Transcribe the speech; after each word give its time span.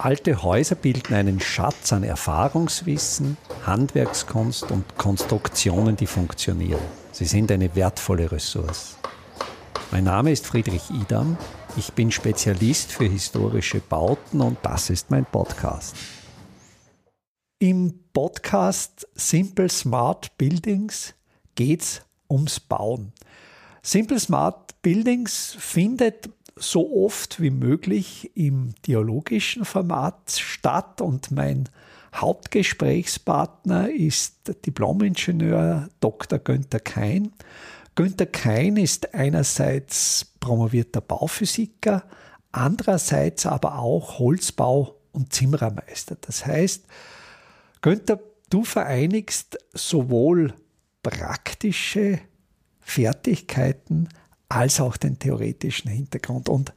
Alte 0.00 0.44
Häuser 0.44 0.76
bilden 0.76 1.12
einen 1.12 1.40
Schatz 1.40 1.92
an 1.92 2.04
Erfahrungswissen, 2.04 3.36
Handwerkskunst 3.66 4.70
und 4.70 4.96
Konstruktionen, 4.96 5.96
die 5.96 6.06
funktionieren. 6.06 6.80
Sie 7.10 7.24
sind 7.24 7.50
eine 7.50 7.74
wertvolle 7.74 8.30
Ressource. 8.30 8.96
Mein 9.90 10.04
Name 10.04 10.30
ist 10.30 10.46
Friedrich 10.46 10.88
Idam. 10.90 11.36
Ich 11.76 11.92
bin 11.94 12.12
Spezialist 12.12 12.92
für 12.92 13.06
historische 13.06 13.80
Bauten 13.80 14.40
und 14.40 14.58
das 14.62 14.88
ist 14.88 15.10
mein 15.10 15.24
Podcast. 15.24 15.96
Im 17.58 17.92
Podcast 18.12 19.08
Simple 19.16 19.68
Smart 19.68 20.38
Buildings 20.38 21.12
geht 21.56 21.82
es 21.82 22.02
ums 22.30 22.60
Bauen. 22.60 23.12
Simple 23.82 24.20
Smart 24.20 24.80
Buildings 24.80 25.56
findet 25.58 26.30
so 26.60 27.04
oft 27.04 27.40
wie 27.40 27.50
möglich 27.50 28.30
im 28.34 28.74
dialogischen 28.86 29.64
Format 29.64 30.30
statt 30.30 31.00
und 31.00 31.30
mein 31.30 31.68
Hauptgesprächspartner 32.14 33.90
ist 33.90 34.52
Diplomingenieur 34.66 35.88
Dr. 36.00 36.38
Günther 36.38 36.80
Kein. 36.80 37.32
Günther 37.94 38.26
Kein 38.26 38.76
ist 38.76 39.14
einerseits 39.14 40.34
promovierter 40.40 41.00
Bauphysiker, 41.00 42.04
andererseits 42.52 43.46
aber 43.46 43.78
auch 43.78 44.18
Holzbau- 44.18 44.94
und 45.12 45.32
Zimmerermeister. 45.32 46.16
Das 46.20 46.46
heißt, 46.46 46.86
Günther, 47.80 48.20
du 48.50 48.64
vereinigst 48.64 49.58
sowohl 49.74 50.54
praktische 51.02 52.20
Fertigkeiten 52.80 54.08
als 54.48 54.80
auch 54.80 54.96
den 54.96 55.18
theoretischen 55.18 55.90
Hintergrund. 55.90 56.48
Und 56.48 56.72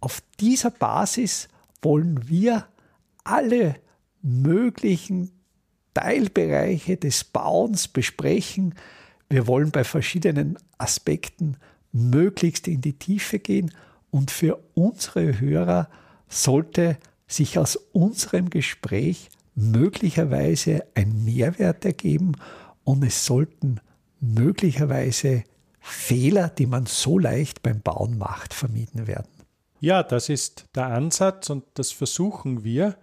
auf 0.00 0.22
dieser 0.40 0.70
Basis 0.70 1.48
wollen 1.82 2.28
wir 2.28 2.66
alle 3.24 3.76
möglichen 4.22 5.30
Teilbereiche 5.94 6.96
des 6.96 7.24
Bauens 7.24 7.88
besprechen. 7.88 8.74
Wir 9.28 9.46
wollen 9.46 9.70
bei 9.70 9.84
verschiedenen 9.84 10.58
Aspekten 10.78 11.56
möglichst 11.92 12.68
in 12.68 12.80
die 12.80 12.98
Tiefe 12.98 13.38
gehen 13.38 13.72
und 14.10 14.30
für 14.30 14.62
unsere 14.74 15.40
Hörer 15.40 15.88
sollte 16.28 16.98
sich 17.26 17.58
aus 17.58 17.76
unserem 17.92 18.50
Gespräch 18.50 19.30
möglicherweise 19.54 20.84
ein 20.94 21.24
Mehrwert 21.24 21.84
ergeben 21.84 22.32
und 22.84 23.02
es 23.02 23.24
sollten 23.24 23.80
möglicherweise 24.20 25.44
Fehler, 25.88 26.48
die 26.48 26.66
man 26.66 26.86
so 26.86 27.18
leicht 27.18 27.62
beim 27.62 27.80
Bauen 27.80 28.18
macht, 28.18 28.52
vermieden 28.52 29.06
werden. 29.06 29.30
Ja, 29.78 30.02
das 30.02 30.28
ist 30.28 30.66
der 30.74 30.86
Ansatz 30.86 31.48
und 31.48 31.64
das 31.74 31.92
versuchen 31.92 32.64
wir. 32.64 32.96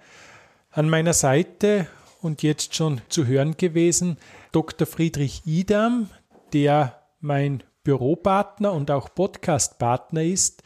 An 0.70 0.90
meiner 0.90 1.14
Seite 1.14 1.88
und 2.22 2.44
jetzt 2.44 2.76
schon 2.76 3.02
zu 3.10 3.26
hören 3.26 3.56
gewesen 3.58 4.18
Dr. 4.52 4.86
Friedrich 4.86 5.44
Idam, 5.46 6.10
der 6.52 7.00
mein 7.22 7.64
Büropartner 7.84 8.74
und 8.74 8.92
auch 8.92 9.14
Podcastpartner 9.14 10.24
ist. 10.24 10.64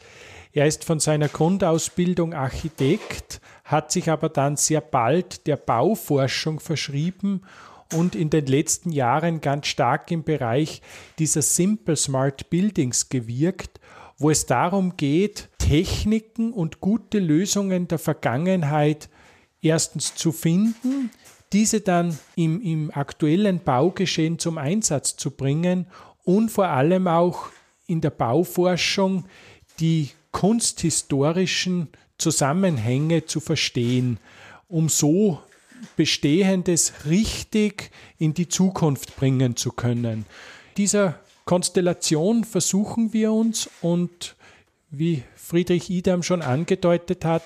Er 0.52 0.66
ist 0.66 0.84
von 0.84 0.98
seiner 0.98 1.28
Grundausbildung 1.28 2.34
Architekt, 2.34 3.40
hat 3.64 3.92
sich 3.92 4.10
aber 4.10 4.28
dann 4.28 4.56
sehr 4.56 4.80
bald 4.80 5.46
der 5.46 5.56
Bauforschung 5.56 6.58
verschrieben 6.58 7.42
und 7.92 8.14
in 8.14 8.30
den 8.30 8.46
letzten 8.46 8.90
Jahren 8.90 9.40
ganz 9.40 9.66
stark 9.66 10.10
im 10.10 10.24
Bereich 10.24 10.82
dieser 11.18 11.42
Simple 11.42 11.96
Smart 11.96 12.50
Buildings 12.50 13.08
gewirkt, 13.08 13.80
wo 14.18 14.30
es 14.30 14.46
darum 14.46 14.96
geht, 14.96 15.48
Techniken 15.58 16.52
und 16.52 16.80
gute 16.80 17.18
Lösungen 17.18 17.88
der 17.88 17.98
Vergangenheit 17.98 19.08
erstens 19.60 20.14
zu 20.14 20.32
finden, 20.32 21.10
diese 21.52 21.80
dann 21.80 22.18
im, 22.36 22.60
im 22.60 22.90
aktuellen 22.92 23.60
Baugeschehen 23.60 24.38
zum 24.38 24.58
Einsatz 24.58 25.16
zu 25.16 25.30
bringen 25.30 25.86
und 26.24 26.50
vor 26.50 26.68
allem 26.68 27.06
auch 27.06 27.48
in 27.86 28.00
der 28.00 28.10
Bauforschung 28.10 29.24
die 29.80 30.10
kunsthistorischen 30.30 31.88
Zusammenhänge 32.18 33.24
zu 33.24 33.40
verstehen, 33.40 34.18
um 34.66 34.88
so 34.88 35.40
Bestehendes 35.96 36.92
richtig 37.06 37.90
in 38.18 38.34
die 38.34 38.48
Zukunft 38.48 39.16
bringen 39.16 39.56
zu 39.56 39.72
können. 39.72 40.26
Dieser 40.76 41.18
Konstellation 41.44 42.44
versuchen 42.44 43.12
wir 43.12 43.32
uns 43.32 43.70
und 43.80 44.36
wie 44.90 45.22
Friedrich 45.34 45.90
Idam 45.90 46.22
schon 46.22 46.42
angedeutet 46.42 47.24
hat, 47.24 47.42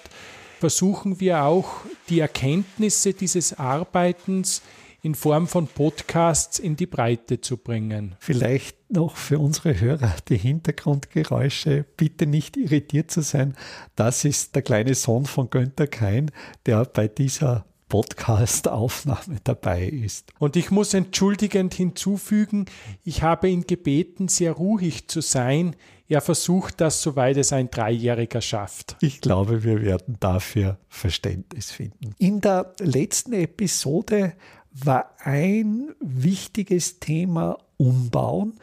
versuchen 0.58 1.20
wir 1.20 1.44
auch 1.44 1.68
die 2.08 2.20
Erkenntnisse 2.20 3.14
dieses 3.14 3.58
Arbeitens 3.58 4.62
in 5.02 5.16
Form 5.16 5.48
von 5.48 5.66
Podcasts 5.66 6.60
in 6.60 6.76
die 6.76 6.86
Breite 6.86 7.40
zu 7.40 7.56
bringen. 7.56 8.14
Vielleicht 8.20 8.76
noch 8.92 9.16
für 9.16 9.40
unsere 9.40 9.80
Hörer 9.80 10.14
die 10.28 10.36
Hintergrundgeräusche. 10.36 11.84
Bitte 11.96 12.26
nicht 12.26 12.56
irritiert 12.56 13.10
zu 13.10 13.22
sein. 13.22 13.56
Das 13.96 14.24
ist 14.24 14.54
der 14.54 14.62
kleine 14.62 14.94
Sohn 14.94 15.26
von 15.26 15.50
Günther 15.50 15.88
Kein, 15.88 16.30
der 16.66 16.84
bei 16.84 17.08
dieser 17.08 17.64
Podcast-Aufnahme 17.92 19.36
dabei 19.44 19.84
ist. 19.84 20.32
Und 20.38 20.56
ich 20.56 20.70
muss 20.70 20.94
entschuldigend 20.94 21.74
hinzufügen, 21.74 22.64
ich 23.04 23.22
habe 23.22 23.50
ihn 23.50 23.66
gebeten, 23.66 24.28
sehr 24.28 24.52
ruhig 24.52 25.08
zu 25.08 25.20
sein. 25.20 25.76
Er 26.08 26.22
versucht 26.22 26.80
das, 26.80 27.02
soweit 27.02 27.36
es 27.36 27.52
ein 27.52 27.70
Dreijähriger 27.70 28.40
schafft. 28.40 28.96
Ich 29.02 29.20
glaube, 29.20 29.62
wir 29.62 29.82
werden 29.82 30.16
dafür 30.20 30.78
Verständnis 30.88 31.70
finden. 31.70 32.14
In 32.18 32.40
der 32.40 32.72
letzten 32.78 33.34
Episode 33.34 34.32
war 34.70 35.14
ein 35.18 35.90
wichtiges 36.00 36.98
Thema 36.98 37.58
Umbauen 37.76 38.54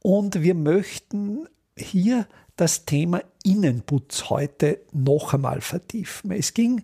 und 0.00 0.42
wir 0.42 0.56
möchten 0.56 1.46
hier 1.78 2.26
das 2.56 2.84
Thema 2.84 3.22
Innenputz 3.44 4.28
heute 4.28 4.80
noch 4.90 5.34
einmal 5.34 5.60
vertiefen. 5.60 6.32
Es 6.32 6.52
ging 6.52 6.82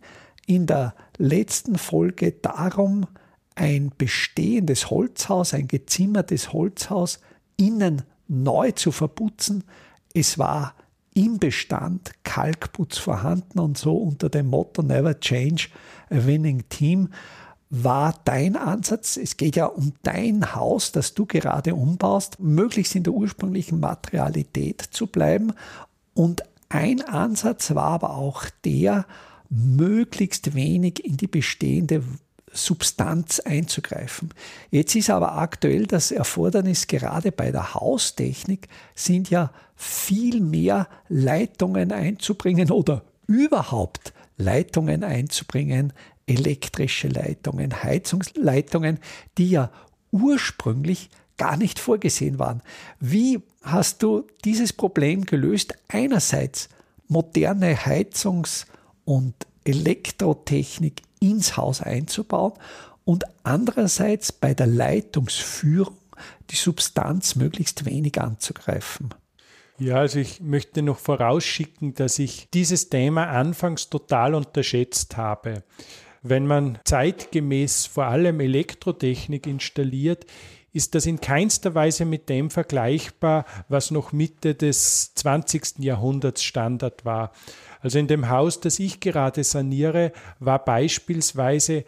in 0.48 0.66
der 0.66 0.94
letzten 1.18 1.76
Folge 1.76 2.32
darum, 2.32 3.06
ein 3.54 3.92
bestehendes 3.96 4.90
Holzhaus, 4.90 5.52
ein 5.52 5.68
gezimmertes 5.68 6.52
Holzhaus 6.52 7.20
innen 7.56 8.02
neu 8.28 8.72
zu 8.72 8.90
verputzen. 8.90 9.64
Es 10.14 10.38
war 10.38 10.74
im 11.14 11.38
Bestand 11.38 12.12
Kalkputz 12.24 12.98
vorhanden 12.98 13.58
und 13.58 13.76
so 13.76 13.96
unter 13.96 14.30
dem 14.30 14.48
Motto 14.48 14.82
Never 14.82 15.20
Change 15.20 15.68
a 16.10 16.24
Winning 16.24 16.64
Team 16.68 17.10
war 17.70 18.14
dein 18.24 18.56
Ansatz, 18.56 19.18
es 19.18 19.36
geht 19.36 19.56
ja 19.56 19.66
um 19.66 19.92
dein 20.02 20.54
Haus, 20.54 20.90
das 20.92 21.12
du 21.12 21.26
gerade 21.26 21.74
umbaust, 21.74 22.40
möglichst 22.40 22.94
in 22.94 23.02
der 23.02 23.12
ursprünglichen 23.12 23.80
Materialität 23.80 24.80
zu 24.80 25.06
bleiben. 25.06 25.52
Und 26.14 26.42
ein 26.70 27.02
Ansatz 27.02 27.74
war 27.74 27.90
aber 27.90 28.16
auch 28.16 28.44
der, 28.64 29.04
möglichst 29.50 30.54
wenig 30.54 31.04
in 31.04 31.16
die 31.16 31.26
bestehende 31.26 32.02
Substanz 32.52 33.40
einzugreifen. 33.40 34.30
Jetzt 34.70 34.94
ist 34.94 35.10
aber 35.10 35.36
aktuell 35.36 35.86
das 35.86 36.10
Erfordernis 36.10 36.86
gerade 36.86 37.32
bei 37.32 37.50
der 37.50 37.74
Haustechnik 37.74 38.68
sind 38.94 39.30
ja 39.30 39.52
viel 39.76 40.40
mehr 40.40 40.88
Leitungen 41.08 41.92
einzubringen 41.92 42.70
oder 42.70 43.04
überhaupt 43.26 44.12
Leitungen 44.36 45.04
einzubringen, 45.04 45.92
elektrische 46.26 47.08
Leitungen, 47.08 47.82
Heizungsleitungen, 47.82 48.98
die 49.36 49.50
ja 49.50 49.70
ursprünglich 50.10 51.10
gar 51.36 51.56
nicht 51.56 51.78
vorgesehen 51.78 52.38
waren. 52.38 52.62
Wie 52.98 53.40
hast 53.62 54.02
du 54.02 54.26
dieses 54.44 54.72
Problem 54.72 55.24
gelöst? 55.24 55.74
Einerseits 55.88 56.68
moderne 57.08 57.76
Heizungs- 57.76 58.66
und 59.08 59.34
Elektrotechnik 59.64 61.00
ins 61.18 61.56
Haus 61.56 61.80
einzubauen 61.80 62.52
und 63.06 63.24
andererseits 63.42 64.32
bei 64.32 64.52
der 64.52 64.66
Leitungsführung 64.66 65.96
die 66.50 66.56
Substanz 66.56 67.34
möglichst 67.34 67.86
wenig 67.86 68.20
anzugreifen. 68.20 69.14
Ja, 69.78 69.96
also 69.96 70.18
ich 70.18 70.42
möchte 70.42 70.82
noch 70.82 70.98
vorausschicken, 70.98 71.94
dass 71.94 72.18
ich 72.18 72.48
dieses 72.52 72.90
Thema 72.90 73.28
anfangs 73.28 73.88
total 73.88 74.34
unterschätzt 74.34 75.16
habe. 75.16 75.62
Wenn 76.22 76.46
man 76.46 76.78
zeitgemäß 76.84 77.86
vor 77.86 78.04
allem 78.06 78.40
Elektrotechnik 78.40 79.46
installiert, 79.46 80.26
ist 80.74 80.94
das 80.94 81.06
in 81.06 81.20
keinster 81.20 81.74
Weise 81.74 82.04
mit 82.04 82.28
dem 82.28 82.50
vergleichbar, 82.50 83.46
was 83.68 83.90
noch 83.90 84.12
Mitte 84.12 84.54
des 84.54 85.14
20. 85.14 85.78
Jahrhunderts 85.78 86.42
Standard 86.42 87.06
war. 87.06 87.32
Also 87.80 87.98
in 87.98 88.08
dem 88.08 88.28
Haus, 88.28 88.60
das 88.60 88.78
ich 88.78 89.00
gerade 89.00 89.44
saniere, 89.44 90.12
war 90.38 90.64
beispielsweise 90.64 91.84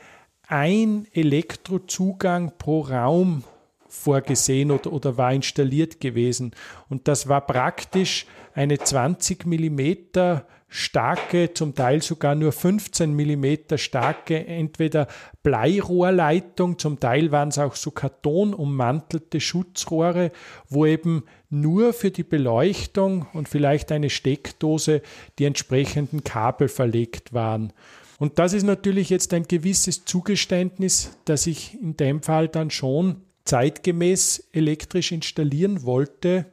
ein 0.47 1.07
Elektrozugang 1.13 2.53
pro 2.59 2.81
Raum 2.81 3.45
vorgesehen 3.91 4.71
oder, 4.71 4.93
oder 4.93 5.19
war 5.19 5.33
installiert 5.33 6.01
gewesen. 6.01 6.53
Und 6.89 7.09
das 7.09 7.29
war 7.29 7.47
praktisch 7.47 8.27
eine 8.55 8.79
20 8.79 9.47
Millimeter 9.47 10.47
starke, 10.71 11.53
zum 11.53 11.75
Teil 11.75 12.01
sogar 12.01 12.37
nur 12.37 12.53
15 12.53 13.13
mm 13.13 13.77
starke, 13.77 14.47
entweder 14.47 15.09
Bleirohrleitung, 15.43 16.79
zum 16.79 17.01
Teil 17.01 17.33
waren 17.33 17.49
es 17.49 17.59
auch 17.59 17.75
so 17.75 17.91
kartonummantelte 17.91 19.41
Schutzrohre, 19.41 20.31
wo 20.69 20.87
eben 20.87 21.25
nur 21.51 21.93
für 21.93 22.13
die 22.13 22.23
Beleuchtung 22.23 23.27
und 23.33 23.49
vielleicht 23.49 23.91
eine 23.91 24.11
Steckdose 24.11 25.03
die 25.41 25.45
entsprechenden 25.45 26.23
Kabel 26.23 26.69
verlegt 26.69 27.35
waren. 27.35 27.73
Und 28.21 28.39
das 28.39 28.53
ist 28.53 28.65
natürlich 28.65 29.11
jetzt 29.11 29.35
ein 29.35 29.45
gewisses 29.45 30.05
Zugeständnis, 30.05 31.19
das 31.25 31.47
ich 31.47 31.81
in 31.81 31.97
dem 31.97 32.23
Fall 32.23 32.47
dann 32.49 32.71
schon 32.71 33.23
zeitgemäß 33.51 34.49
elektrisch 34.53 35.11
installieren 35.11 35.83
wollte 35.83 36.47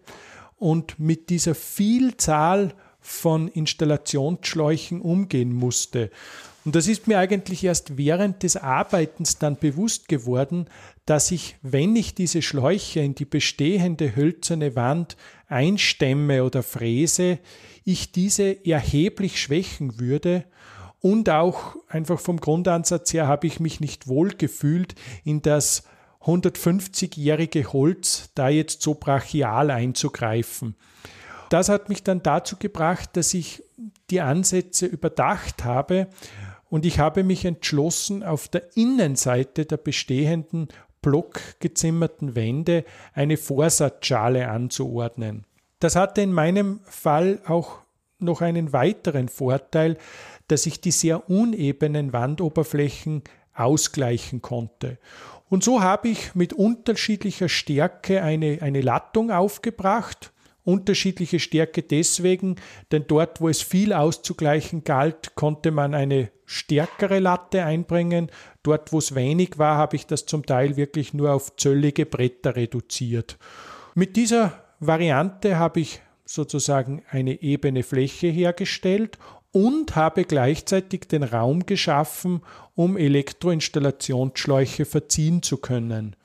und 0.57 0.97
mit 0.97 1.29
dieser 1.29 1.53
Vielzahl 1.53 2.73
von 2.99 3.47
Installationsschläuchen 3.47 4.99
umgehen 4.99 5.53
musste. 5.53 6.09
Und 6.65 6.75
das 6.75 6.87
ist 6.87 7.07
mir 7.07 7.19
eigentlich 7.19 7.63
erst 7.63 7.97
während 7.97 8.41
des 8.41 8.57
Arbeitens 8.57 9.37
dann 9.37 9.57
bewusst 9.57 10.07
geworden, 10.07 10.65
dass 11.05 11.29
ich, 11.29 11.55
wenn 11.61 11.95
ich 11.95 12.15
diese 12.15 12.41
Schläuche 12.41 13.01
in 13.01 13.13
die 13.13 13.25
bestehende 13.25 14.15
hölzerne 14.15 14.75
Wand 14.75 15.17
einstemme 15.47 16.43
oder 16.43 16.63
fräse, 16.63 17.37
ich 17.85 18.11
diese 18.11 18.65
erheblich 18.65 19.39
schwächen 19.39 19.99
würde 19.99 20.45
und 20.99 21.29
auch 21.29 21.75
einfach 21.87 22.19
vom 22.19 22.39
Grundansatz 22.39 23.13
her 23.13 23.27
habe 23.27 23.45
ich 23.45 23.59
mich 23.59 23.79
nicht 23.79 24.07
wohl 24.07 24.29
gefühlt, 24.29 24.95
in 25.23 25.43
das 25.43 25.83
150-jährige 26.27 27.71
Holz 27.73 28.29
da 28.35 28.49
jetzt 28.49 28.81
so 28.81 28.93
brachial 28.93 29.71
einzugreifen. 29.71 30.75
Das 31.49 31.69
hat 31.69 31.89
mich 31.89 32.03
dann 32.03 32.21
dazu 32.21 32.57
gebracht, 32.57 33.11
dass 33.13 33.33
ich 33.33 33.63
die 34.09 34.21
Ansätze 34.21 34.85
überdacht 34.85 35.63
habe 35.63 36.07
und 36.69 36.85
ich 36.85 36.99
habe 36.99 37.23
mich 37.23 37.45
entschlossen, 37.45 38.23
auf 38.23 38.47
der 38.47 38.75
Innenseite 38.75 39.65
der 39.65 39.77
bestehenden 39.77 40.67
blockgezimmerten 41.01 42.35
Wände 42.35 42.83
eine 43.13 43.37
Vorsatzschale 43.37 44.49
anzuordnen. 44.49 45.45
Das 45.79 45.95
hatte 45.95 46.21
in 46.21 46.33
meinem 46.33 46.81
Fall 46.83 47.39
auch 47.45 47.79
noch 48.19 48.41
einen 48.41 48.73
weiteren 48.73 49.29
Vorteil, 49.29 49.97
dass 50.47 50.65
ich 50.65 50.81
die 50.81 50.91
sehr 50.91 51.29
unebenen 51.29 52.13
Wandoberflächen 52.13 53.23
ausgleichen 53.53 54.41
konnte. 54.41 54.97
Und 55.49 55.63
so 55.63 55.81
habe 55.81 56.09
ich 56.09 56.35
mit 56.35 56.53
unterschiedlicher 56.53 57.49
Stärke 57.49 58.21
eine, 58.21 58.59
eine 58.61 58.81
Lattung 58.81 59.31
aufgebracht. 59.31 60.31
Unterschiedliche 60.63 61.39
Stärke 61.39 61.81
deswegen, 61.81 62.57
denn 62.91 63.05
dort, 63.07 63.39
wo 63.39 63.47
es 63.47 63.61
viel 63.61 63.93
auszugleichen 63.93 64.83
galt, 64.83 65.35
konnte 65.35 65.71
man 65.71 65.93
eine 65.93 66.29
stärkere 66.45 67.19
Latte 67.19 67.63
einbringen. 67.63 68.29
Dort, 68.63 68.91
wo 68.91 68.97
es 68.97 69.15
wenig 69.15 69.57
war, 69.57 69.77
habe 69.77 69.95
ich 69.95 70.07
das 70.07 70.25
zum 70.25 70.45
Teil 70.45 70.75
wirklich 70.75 71.13
nur 71.13 71.31
auf 71.31 71.55
zöllige 71.55 72.05
Bretter 72.05 72.57
reduziert. 72.57 73.37
Mit 73.95 74.17
dieser 74.17 74.61
Variante 74.81 75.57
habe 75.57 75.79
ich 75.79 76.01
sozusagen 76.25 77.01
eine 77.09 77.41
ebene 77.41 77.83
Fläche 77.83 78.27
hergestellt 78.27 79.17
und 79.51 79.95
habe 79.95 80.23
gleichzeitig 80.23 81.07
den 81.07 81.23
Raum 81.23 81.65
geschaffen, 81.65 82.41
um 82.75 82.97
Elektroinstallationsschläuche 82.97 84.85
verziehen 84.85 85.41
zu 85.41 85.57
können. 85.57 86.15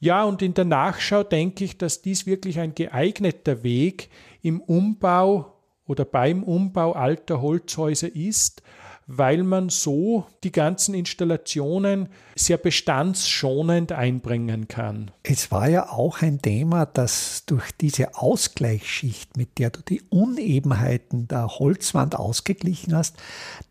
Ja, 0.00 0.24
und 0.24 0.42
in 0.42 0.54
der 0.54 0.64
Nachschau 0.64 1.24
denke 1.24 1.64
ich, 1.64 1.76
dass 1.76 2.02
dies 2.02 2.26
wirklich 2.26 2.60
ein 2.60 2.74
geeigneter 2.74 3.62
Weg 3.64 4.10
im 4.42 4.60
Umbau 4.60 5.54
oder 5.86 6.04
beim 6.04 6.44
Umbau 6.44 6.92
alter 6.92 7.40
Holzhäuser 7.40 8.14
ist, 8.14 8.62
weil 9.08 9.42
man 9.42 9.70
so 9.70 10.26
die 10.44 10.52
ganzen 10.52 10.94
Installationen 10.94 12.10
sehr 12.36 12.58
bestandsschonend 12.58 13.90
einbringen 13.90 14.68
kann. 14.68 15.10
Es 15.22 15.50
war 15.50 15.68
ja 15.68 15.88
auch 15.88 16.20
ein 16.20 16.42
Thema, 16.42 16.84
dass 16.84 17.44
durch 17.46 17.72
diese 17.72 18.14
Ausgleichsschicht, 18.16 19.38
mit 19.38 19.58
der 19.58 19.70
du 19.70 19.80
die 19.80 20.02
Unebenheiten 20.10 21.26
der 21.26 21.48
Holzwand 21.48 22.16
ausgeglichen 22.16 22.94
hast, 22.94 23.16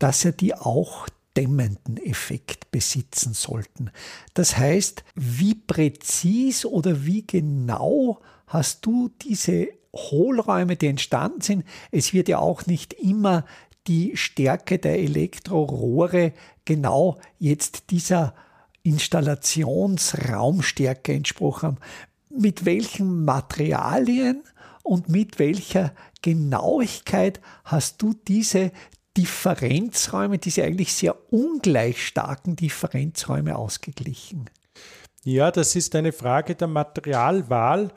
dass 0.00 0.24
ja 0.24 0.32
die 0.32 0.54
auch 0.54 1.08
dämmenden 1.36 1.98
Effekt 1.98 2.72
besitzen 2.72 3.32
sollten. 3.32 3.92
Das 4.34 4.58
heißt, 4.58 5.04
wie 5.14 5.54
präzis 5.54 6.64
oder 6.64 7.06
wie 7.06 7.24
genau 7.24 8.18
hast 8.48 8.84
du 8.84 9.10
diese 9.22 9.68
Hohlräume, 9.94 10.76
die 10.76 10.88
entstanden 10.88 11.40
sind. 11.40 11.64
Es 11.90 12.12
wird 12.12 12.28
ja 12.28 12.38
auch 12.38 12.66
nicht 12.66 12.92
immer 12.92 13.44
die 13.88 14.16
Stärke 14.16 14.78
der 14.78 15.00
Elektrorohre 15.00 16.32
genau 16.64 17.18
jetzt 17.38 17.90
dieser 17.90 18.34
Installationsraumstärke 18.82 21.12
entsprochen 21.14 21.66
haben. 21.66 21.78
Mit 22.30 22.64
welchen 22.64 23.24
Materialien 23.24 24.42
und 24.82 25.08
mit 25.08 25.38
welcher 25.38 25.92
Genauigkeit 26.22 27.40
hast 27.64 28.02
du 28.02 28.14
diese 28.14 28.72
Differenzräume, 29.16 30.38
diese 30.38 30.62
eigentlich 30.62 30.92
sehr 30.92 31.16
ungleich 31.32 32.06
starken 32.06 32.54
Differenzräume 32.54 33.56
ausgeglichen? 33.56 34.48
Ja, 35.24 35.50
das 35.50 35.74
ist 35.74 35.96
eine 35.96 36.12
Frage 36.12 36.54
der 36.54 36.68
Materialwahl. 36.68 37.90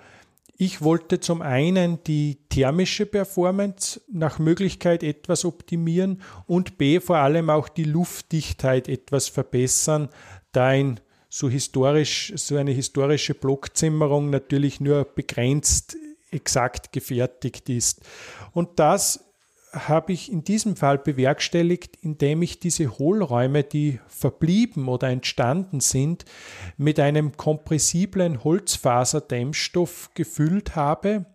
Ich 0.64 0.84
wollte 0.84 1.20
zum 1.20 1.42
einen 1.42 2.04
die 2.04 2.38
thermische 2.50 3.08
Performance 3.08 4.00
nach 4.12 4.38
Möglichkeit 4.38 5.02
etwas 5.02 5.44
optimieren 5.44 6.22
und 6.46 6.78
B 6.78 7.00
vor 7.00 7.18
allem 7.18 7.50
auch 7.50 7.68
die 7.68 7.84
Luftdichtheit 7.84 8.88
etwas 8.88 9.28
verbessern, 9.28 10.10
da 10.52 10.68
ein 10.68 11.00
so 11.30 11.50
historisch, 11.50 12.32
so 12.36 12.58
eine 12.58 12.70
historische 12.70 13.34
Blockzimmerung 13.34 14.30
natürlich 14.30 14.80
nur 14.80 15.04
begrenzt 15.04 15.98
exakt 16.30 16.92
gefertigt 16.92 17.68
ist. 17.68 18.02
Und 18.52 18.78
das 18.78 19.31
habe 19.72 20.14
ich 20.14 20.32
in 20.32 20.44
diesem 20.44 20.76
Fall 20.76 20.98
bewerkstelligt, 20.98 21.98
indem 22.02 22.42
ich 22.42 22.60
diese 22.60 22.98
Hohlräume, 22.98 23.64
die 23.64 24.00
verblieben 24.08 24.88
oder 24.88 25.10
entstanden 25.10 25.80
sind, 25.80 26.26
mit 26.78 27.00
einem 27.00 27.38
kompressiblen 27.38 28.44
Holzfaserdämmstoff 28.44 30.12
gefüllt 30.14 30.76
habe. 30.76 31.26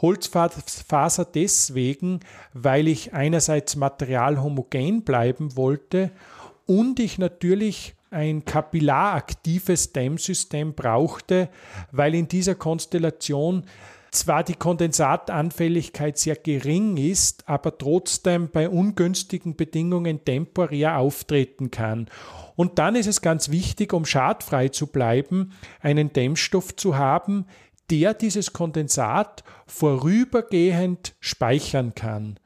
Holzfaser 0.00 1.24
deswegen, 1.24 2.20
weil 2.52 2.88
ich 2.88 3.14
einerseits 3.14 3.76
materialhomogen 3.76 5.02
bleiben 5.02 5.56
wollte 5.56 6.10
und 6.66 7.00
ich 7.00 7.18
natürlich 7.18 7.94
ein 8.10 8.44
kapillaraktives 8.44 9.92
Dämmsystem 9.92 10.74
brauchte, 10.74 11.48
weil 11.92 12.14
in 12.14 12.28
dieser 12.28 12.54
Konstellation 12.54 13.64
zwar 14.10 14.44
die 14.44 14.54
Kondensatanfälligkeit 14.54 16.18
sehr 16.18 16.36
gering 16.36 16.96
ist, 16.96 17.48
aber 17.48 17.76
trotzdem 17.76 18.50
bei 18.50 18.68
ungünstigen 18.68 19.56
Bedingungen 19.56 20.24
temporär 20.24 20.98
auftreten 20.98 21.70
kann. 21.70 22.08
Und 22.54 22.78
dann 22.78 22.96
ist 22.96 23.06
es 23.06 23.20
ganz 23.20 23.50
wichtig, 23.50 23.92
um 23.92 24.04
schadfrei 24.04 24.68
zu 24.68 24.86
bleiben, 24.86 25.52
einen 25.80 26.12
Dämmstoff 26.12 26.74
zu 26.76 26.96
haben, 26.96 27.46
der 27.90 28.14
dieses 28.14 28.52
Kondensat 28.52 29.44
vorübergehend 29.66 31.14
speichern 31.20 31.94
kann. 31.94 32.38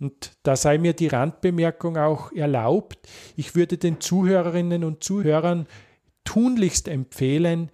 Und 0.00 0.32
da 0.44 0.54
sei 0.54 0.78
mir 0.78 0.92
die 0.92 1.08
Randbemerkung 1.08 1.96
auch 1.96 2.32
erlaubt, 2.32 2.98
ich 3.36 3.56
würde 3.56 3.78
den 3.78 4.00
Zuhörerinnen 4.00 4.84
und 4.84 5.02
Zuhörern 5.02 5.66
tunlichst 6.24 6.88
empfehlen, 6.88 7.70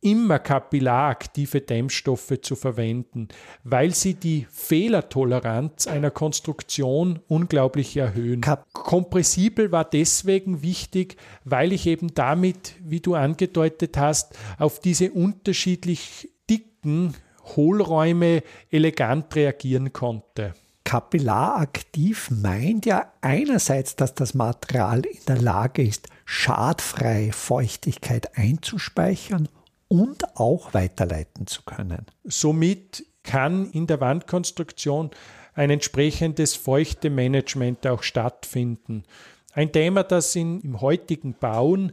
immer 0.00 0.38
kapillaraktive 0.38 1.60
Dämmstoffe 1.60 2.40
zu 2.40 2.56
verwenden, 2.56 3.28
weil 3.64 3.94
sie 3.94 4.14
die 4.14 4.46
Fehlertoleranz 4.50 5.86
einer 5.86 6.10
Konstruktion 6.10 7.20
unglaublich 7.28 7.96
erhöhen. 7.96 8.40
Kompressibel 8.72 9.72
war 9.72 9.84
deswegen 9.84 10.62
wichtig, 10.62 11.16
weil 11.44 11.72
ich 11.72 11.86
eben 11.86 12.14
damit, 12.14 12.74
wie 12.82 13.00
du 13.00 13.14
angedeutet 13.14 13.98
hast, 13.98 14.38
auf 14.58 14.80
diese 14.80 15.10
unterschiedlich 15.10 16.30
dicken 16.48 17.14
Hohlräume 17.56 18.42
elegant 18.70 19.34
reagieren 19.36 19.92
konnte. 19.92 20.54
Kapillaraktiv 20.84 22.30
meint 22.30 22.86
ja 22.86 23.12
einerseits, 23.20 23.96
dass 23.96 24.14
das 24.14 24.34
Material 24.34 25.04
in 25.04 25.24
der 25.28 25.40
Lage 25.40 25.82
ist, 25.82 26.08
schadfrei 26.24 27.30
Feuchtigkeit 27.32 28.36
einzuspeichern 28.36 29.48
und 29.90 30.36
auch 30.36 30.72
weiterleiten 30.72 31.48
zu 31.48 31.62
können. 31.62 32.06
Somit 32.22 33.04
kann 33.24 33.70
in 33.72 33.88
der 33.88 34.00
Wandkonstruktion 34.00 35.10
ein 35.54 35.70
entsprechendes 35.70 36.54
Feuchtemanagement 36.54 37.86
auch 37.88 38.04
stattfinden. 38.04 39.02
Ein 39.52 39.72
Thema, 39.72 40.04
das 40.04 40.36
in, 40.36 40.60
im 40.60 40.80
heutigen 40.80 41.34
Bauen 41.34 41.92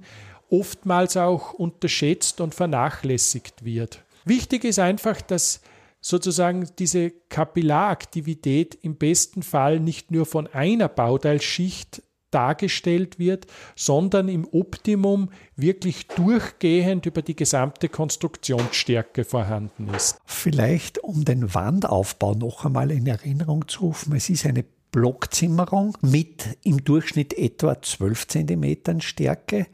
oftmals 0.49 1.17
auch 1.17 1.53
unterschätzt 1.53 2.39
und 2.39 2.53
vernachlässigt 2.53 3.65
wird. 3.65 4.03
Wichtig 4.25 4.63
ist 4.63 4.77
einfach, 4.77 5.19
dass 5.21 5.61
sozusagen 5.99 6.69
diese 6.77 7.09
Kapillaraktivität 7.29 8.77
im 8.83 8.95
besten 8.95 9.41
Fall 9.41 9.79
nicht 9.79 10.11
nur 10.11 10.27
von 10.27 10.45
einer 10.45 10.87
Bauteilschicht 10.87 12.03
dargestellt 12.31 13.19
wird, 13.19 13.47
sondern 13.75 14.27
im 14.27 14.47
Optimum 14.51 15.29
wirklich 15.55 16.07
durchgehend 16.07 17.05
über 17.05 17.21
die 17.21 17.35
gesamte 17.35 17.89
Konstruktionsstärke 17.89 19.23
vorhanden 19.23 19.89
ist. 19.95 20.19
Vielleicht 20.25 20.99
um 20.99 21.25
den 21.25 21.53
Wandaufbau 21.53 22.33
noch 22.33 22.65
einmal 22.65 22.91
in 22.91 23.07
Erinnerung 23.07 23.67
zu 23.67 23.81
rufen, 23.81 24.15
es 24.15 24.29
ist 24.29 24.45
eine 24.45 24.65
Blockzimmerung 24.91 25.97
mit 26.01 26.57
im 26.63 26.83
Durchschnitt 26.83 27.37
etwa 27.37 27.81
12 27.81 28.27
cm 28.27 29.01
Stärke. 29.01 29.67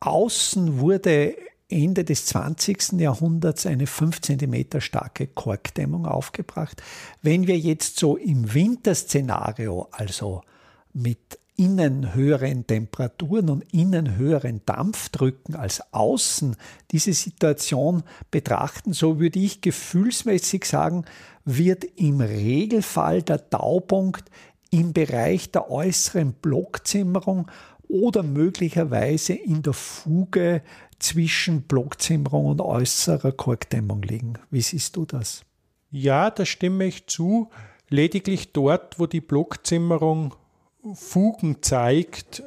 Außen 0.00 0.78
wurde 0.78 1.36
Ende 1.68 2.04
des 2.04 2.26
20. 2.26 2.92
Jahrhunderts 3.00 3.66
eine 3.66 3.86
5 3.86 4.20
cm 4.20 4.80
starke 4.80 5.26
Korkdämmung 5.26 6.06
aufgebracht. 6.06 6.82
Wenn 7.22 7.46
wir 7.48 7.58
jetzt 7.58 7.98
so 7.98 8.16
im 8.16 8.54
Winterszenario, 8.54 9.88
also 9.90 10.42
mit 10.92 11.38
innen 11.56 12.14
höheren 12.14 12.66
Temperaturen 12.66 13.48
und 13.48 13.72
innen 13.72 14.16
höheren 14.16 14.60
Dampfdrücken 14.66 15.54
als 15.54 15.82
außen 15.92 16.56
diese 16.90 17.12
Situation 17.12 18.02
betrachten, 18.30 18.92
so 18.92 19.18
würde 19.18 19.38
ich 19.38 19.62
gefühlsmäßig 19.62 20.64
sagen, 20.64 21.04
wird 21.44 21.84
im 21.96 22.20
Regelfall 22.20 23.22
der 23.22 23.48
Taupunkt 23.48 24.30
im 24.70 24.92
Bereich 24.92 25.50
der 25.50 25.70
äußeren 25.70 26.34
Blockzimmerung 26.34 27.50
oder 27.88 28.22
möglicherweise 28.22 29.32
in 29.32 29.62
der 29.62 29.72
Fuge 29.72 30.62
zwischen 30.98 31.62
Blockzimmerung 31.62 32.46
und 32.46 32.60
äußerer 32.60 33.32
Korkdämmung 33.32 34.02
liegen. 34.02 34.34
Wie 34.50 34.60
siehst 34.60 34.96
du 34.96 35.04
das? 35.04 35.42
Ja, 35.90 36.30
da 36.30 36.44
stimme 36.44 36.84
ich 36.84 37.06
zu. 37.06 37.48
Lediglich 37.88 38.52
dort, 38.52 38.98
wo 38.98 39.06
die 39.06 39.20
Blockzimmerung 39.20 40.34
Fugen 40.94 41.62
zeigt, 41.62 42.42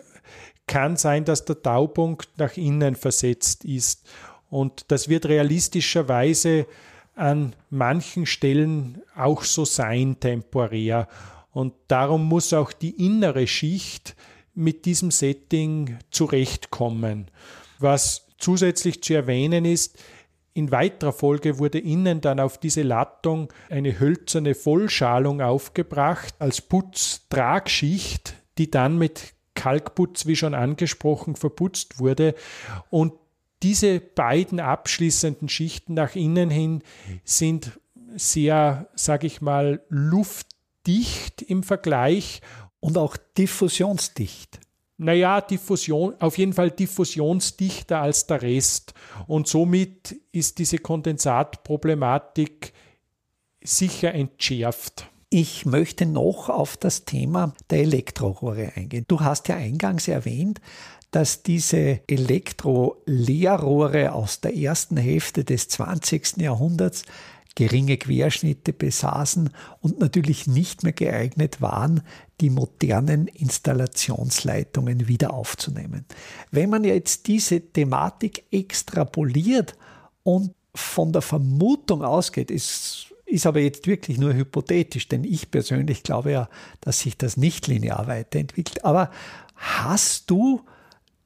kann 0.67 0.97
sein, 0.97 1.25
dass 1.25 1.45
der 1.45 1.61
Taupunkt 1.61 2.29
nach 2.37 2.55
innen 2.55 2.95
versetzt 2.95 3.65
ist. 3.65 4.07
Und 4.49 4.85
das 4.89 5.09
wird 5.09 5.25
realistischerweise 5.25 6.67
an 7.15 7.55
manchen 7.69 8.25
Stellen 8.25 9.01
auch 9.15 9.43
so 9.43 9.65
sein, 9.65 10.19
temporär. 10.19 11.07
Und 11.51 11.73
darum 11.87 12.25
muss 12.25 12.53
auch 12.53 12.71
die 12.71 13.05
innere 13.05 13.47
Schicht 13.47 14.15
mit 14.53 14.85
diesem 14.85 15.11
Setting 15.11 15.97
zurechtkommen. 16.11 17.29
Was 17.79 18.27
zusätzlich 18.37 19.03
zu 19.03 19.13
erwähnen 19.13 19.65
ist, 19.65 19.97
in 20.59 20.71
weiterer 20.71 21.13
Folge 21.13 21.57
wurde 21.57 21.79
innen 21.79 22.19
dann 22.19 22.41
auf 22.41 22.57
diese 22.57 22.81
Lattung 22.81 23.51
eine 23.69 23.97
hölzerne 23.97 24.55
Vollschalung 24.55 25.41
aufgebracht 25.41 26.35
als 26.37 26.59
Putztragschicht, 26.59 28.35
die 28.57 28.69
dann 28.69 28.97
mit 28.97 29.33
Kalkputz, 29.55 30.25
wie 30.25 30.35
schon 30.35 30.53
angesprochen, 30.53 31.37
verputzt 31.37 31.99
wurde. 31.99 32.35
Und 32.89 33.13
diese 33.63 34.01
beiden 34.01 34.59
abschließenden 34.59 35.47
Schichten 35.47 35.93
nach 35.93 36.15
innen 36.15 36.49
hin 36.49 36.83
sind 37.23 37.79
sehr, 38.17 38.89
sage 38.95 39.27
ich 39.27 39.39
mal, 39.39 39.81
luftdicht 39.87 41.41
im 41.41 41.63
Vergleich. 41.63 42.41
Und 42.81 42.97
auch 42.97 43.15
diffusionsdicht 43.37 44.59
naja, 44.99 45.39
Diffusion, 45.39 46.13
auf 46.19 46.37
jeden 46.37 46.51
Fall 46.51 46.71
diffusionsdichter 46.71 48.01
als 48.01 48.27
der 48.27 48.41
Rest. 48.41 48.93
Und 49.27 49.47
somit 49.47 50.19
ist 50.33 50.59
diese 50.59 50.77
Kondensatproblematik 50.77 52.73
sicher 53.63 54.13
entschärft. 54.13 55.09
Ich 55.29 55.65
möchte 55.65 56.05
noch 56.05 56.49
auf 56.49 56.75
das 56.75 57.05
Thema 57.05 57.53
der 57.69 57.79
Elektrorohre 57.79 58.73
eingehen. 58.75 59.05
Du 59.07 59.21
hast 59.21 59.47
ja 59.47 59.55
eingangs 59.55 60.09
erwähnt, 60.09 60.59
dass 61.11 61.43
diese 61.43 62.01
Elektroleerrohre 62.07 64.11
aus 64.11 64.41
der 64.41 64.57
ersten 64.57 64.97
Hälfte 64.97 65.45
des 65.45 65.69
20. 65.69 66.37
Jahrhunderts 66.37 67.03
geringe 67.55 67.97
Querschnitte 67.97 68.73
besaßen 68.73 69.49
und 69.81 69.99
natürlich 69.99 70.47
nicht 70.47 70.83
mehr 70.83 70.93
geeignet 70.93 71.61
waren, 71.61 72.01
die 72.41 72.49
modernen 72.49 73.27
Installationsleitungen 73.27 75.07
wieder 75.07 75.33
aufzunehmen. 75.33 76.05
Wenn 76.51 76.69
man 76.69 76.83
jetzt 76.83 77.27
diese 77.27 77.59
Thematik 77.59 78.45
extrapoliert 78.51 79.75
und 80.23 80.53
von 80.73 81.11
der 81.11 81.21
Vermutung 81.21 82.03
ausgeht, 82.03 82.51
ist, 82.51 83.07
ist 83.25 83.45
aber 83.45 83.59
jetzt 83.59 83.87
wirklich 83.87 84.17
nur 84.17 84.33
hypothetisch, 84.33 85.07
denn 85.07 85.23
ich 85.23 85.51
persönlich 85.51 86.03
glaube 86.03 86.31
ja, 86.31 86.49
dass 86.81 86.99
sich 86.99 87.17
das 87.17 87.35
nicht 87.35 87.67
linear 87.67 88.07
weiterentwickelt. 88.07 88.85
Aber 88.85 89.11
hast 89.55 90.29
du 90.29 90.61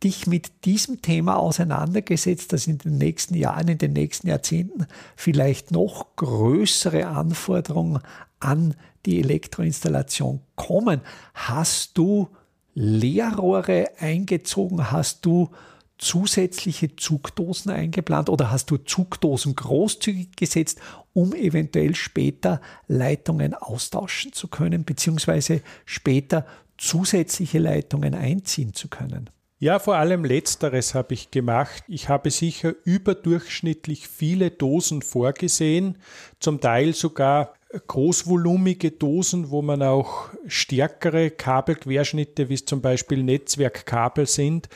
dich 0.04 0.28
mit 0.28 0.66
diesem 0.66 1.02
Thema 1.02 1.38
auseinandergesetzt, 1.38 2.54
dass 2.54 2.68
in 2.68 2.78
den 2.78 2.98
nächsten 2.98 3.36
Jahren, 3.36 3.68
in 3.68 3.78
den 3.78 3.94
nächsten 3.94 4.28
Jahrzehnten 4.28 4.88
vielleicht 5.16 5.72
noch 5.72 6.16
größere 6.16 7.08
Anforderungen 7.08 8.00
an 8.40 8.76
die 9.06 9.20
Elektroinstallation 9.20 10.42
kommen? 10.56 11.02
Hast 11.34 11.98
du 11.98 12.30
Leerrohre 12.76 13.92
eingezogen? 14.00 14.92
Hast 14.92 15.26
du 15.26 15.50
zusätzliche 15.98 16.96
Zugdosen 16.96 17.72
eingeplant 17.72 18.30
oder 18.30 18.52
hast 18.52 18.72
du 18.72 18.78
Zugdosen 18.78 19.56
großzügig 19.56 20.36
gesetzt, 20.36 20.80
um 21.14 21.34
eventuell 21.34 21.96
später 21.96 22.62
Leitungen 22.88 23.54
austauschen 23.54 24.34
zu 24.34 24.48
können, 24.48 24.84
beziehungsweise 24.84 25.62
später 25.86 26.46
zusätzliche 26.78 27.60
Leitungen 27.60 28.16
einziehen 28.16 28.74
zu 28.74 28.90
können? 28.90 29.30
Ja, 29.64 29.80
vor 29.80 29.96
allem 29.96 30.26
letzteres 30.26 30.94
habe 30.94 31.14
ich 31.14 31.32
gemacht. 31.32 31.86
Ich 31.88 32.10
habe 32.10 32.32
sicher 32.32 32.74
überdurchschnittlich 32.84 34.10
viele 34.10 34.52
Dosen 34.52 35.02
vorgesehen, 35.02 36.00
zum 36.42 36.60
Teil 36.60 36.94
sogar 36.94 37.54
großvolumige 37.88 38.92
Dosen, 38.92 39.52
wo 39.52 39.62
man 39.62 39.82
auch 39.82 40.28
stärkere 40.48 41.32
Kabelquerschnitte, 41.32 42.50
wie 42.50 42.56
es 42.56 42.66
zum 42.66 42.82
Beispiel 42.82 43.24
Netzwerkkabel 43.24 44.28
sind, 44.28 44.68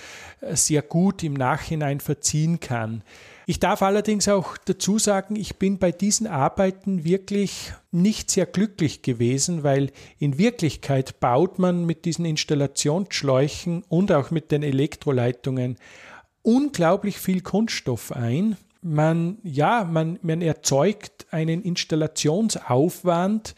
sehr 0.51 0.84
gut 0.84 1.22
im 1.22 1.34
Nachhinein 1.34 2.00
verziehen 2.00 2.62
kann. 2.62 3.03
Ich 3.50 3.62
darf 3.62 3.82
allerdings 3.82 4.27
auch 4.27 4.58
dazu 4.58 5.00
sagen, 5.00 5.38
ich 5.38 5.56
bin 5.56 5.77
bei 5.77 5.94
diesen 5.94 6.27
Arbeiten 6.27 7.06
wirklich 7.06 7.72
nicht 7.92 8.30
sehr 8.30 8.46
glücklich 8.46 9.04
gewesen, 9.04 9.63
weil 9.63 9.92
in 10.20 10.38
Wirklichkeit 10.38 11.22
baut 11.22 11.58
man 11.58 11.86
mit 11.86 12.04
diesen 12.04 12.25
Installationsschläuchen 12.25 13.86
und 13.88 14.12
auch 14.12 14.32
mit 14.32 14.51
den 14.51 14.63
Elektroleitungen 14.63 15.77
unglaublich 16.42 17.20
viel 17.20 17.39
Kunststoff 17.39 18.12
ein. 18.12 18.58
Man, 18.82 19.38
ja, 19.44 19.86
man, 19.86 20.20
man 20.22 20.42
erzeugt 20.42 21.27
einen 21.32 21.63
Installationsaufwand, 21.63 23.56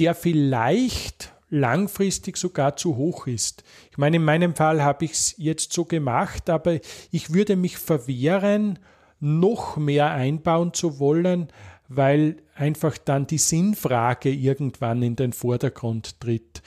der 0.00 0.16
vielleicht 0.16 1.32
langfristig 1.50 2.36
sogar 2.36 2.74
zu 2.74 2.96
hoch 2.96 3.28
ist. 3.28 3.62
Ich 3.92 3.98
meine, 3.98 4.16
in 4.16 4.24
meinem 4.24 4.56
Fall 4.56 4.82
habe 4.82 5.04
ich 5.04 5.12
es 5.12 5.34
jetzt 5.38 5.72
so 5.72 5.84
gemacht, 5.84 6.50
aber 6.50 6.80
ich 7.12 7.32
würde 7.32 7.54
mich 7.54 7.78
verwehren, 7.78 8.80
noch 9.20 9.76
mehr 9.76 10.10
einbauen 10.10 10.72
zu 10.72 10.98
wollen, 10.98 11.48
weil 11.88 12.36
einfach 12.54 12.96
dann 12.98 13.26
die 13.26 13.38
Sinnfrage 13.38 14.30
irgendwann 14.30 15.02
in 15.02 15.16
den 15.16 15.32
Vordergrund 15.32 16.20
tritt. 16.20 16.62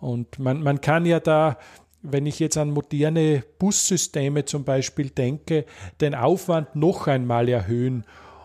Und 0.00 0.38
man, 0.38 0.62
man 0.62 0.80
kann 0.80 1.06
ja 1.06 1.20
da, 1.20 1.58
wenn 2.02 2.26
ich 2.26 2.38
jetzt 2.38 2.58
an 2.58 2.70
moderne 2.70 3.42
Bussysteme 3.58 4.44
zum 4.44 4.64
Beispiel 4.64 5.10
denke, 5.10 5.64
den 6.00 6.14
Aufwand 6.14 6.76
noch 6.76 7.06
einmal 7.06 7.48
erhöhen. 7.48 8.04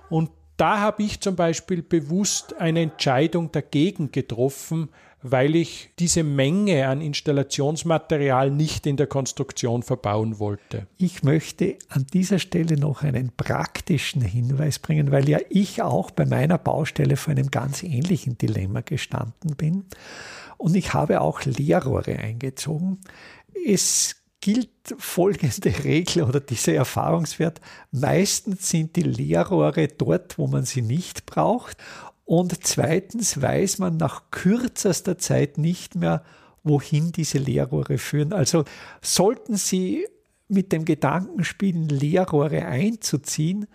Und 0.10 0.30
da 0.56 0.80
habe 0.80 1.04
ich 1.04 1.20
zum 1.20 1.36
Beispiel 1.36 1.82
bewusst 1.82 2.60
eine 2.60 2.82
Entscheidung 2.82 3.52
dagegen 3.52 4.12
getroffen, 4.12 4.90
weil 5.22 5.56
ich 5.56 5.92
diese 6.00 6.24
Menge 6.24 6.88
an 6.88 7.02
Installationsmaterial 7.02 8.52
nicht 8.52 8.86
in 8.86 8.98
der 8.98 9.08
Konstruktion 9.08 9.84
verbauen 9.84 10.40
wollte. 10.40 10.88
Ich 10.98 11.24
möchte 11.24 11.78
an 11.90 12.06
dieser 12.14 12.40
Stelle 12.40 12.78
noch 12.78 13.04
einen 13.04 13.32
praktischen 13.36 14.22
Hinweis 14.22 14.80
bringen, 14.80 15.12
weil 15.12 15.28
ja 15.28 15.40
ich 15.50 15.82
auch 15.82 16.12
bei 16.12 16.26
meiner 16.26 16.58
Baustelle 16.58 17.18
vor 17.18 17.32
einem 17.32 17.52
ganz 17.52 17.84
ähnlichen 17.84 18.38
Dilemma 18.38 18.82
gestanden 18.82 19.56
bin. 19.58 19.86
Und 20.58 20.76
ich 20.76 20.94
habe 20.94 21.22
auch 21.22 21.44
Leerrohre 21.44 22.18
eingezogen. 22.18 23.00
Es 23.66 24.16
gilt 24.42 24.70
folgende 24.98 25.70
Regel 25.84 26.24
oder 26.24 26.40
dieser 26.40 26.74
Erfahrungswert. 26.74 27.60
Meistens 27.92 28.70
sind 28.70 28.96
die 28.96 29.04
Leerrohre 29.04 29.88
dort, 29.88 30.38
wo 30.38 30.48
man 30.48 30.66
sie 30.66 30.82
nicht 30.82 31.26
braucht. 31.26 31.78
Und 32.30 32.64
zweitens 32.64 33.42
weiß 33.42 33.80
man 33.80 33.98
nach 33.98 34.30
kürzester 34.30 35.18
Zeit 35.18 35.58
nicht 35.58 35.96
mehr, 35.96 36.24
wohin 36.64 37.12
diese 37.12 37.40
Leerrohre 37.40 37.98
führen. 37.98 38.34
Also 38.34 38.66
sollten 39.02 39.58
Sie 39.58 40.06
mit 40.48 40.72
dem 40.72 40.86
Gedanken 40.86 41.44
spielen, 41.44 41.90
Leerrohre 41.90 42.68
einzuziehen, 42.68 43.66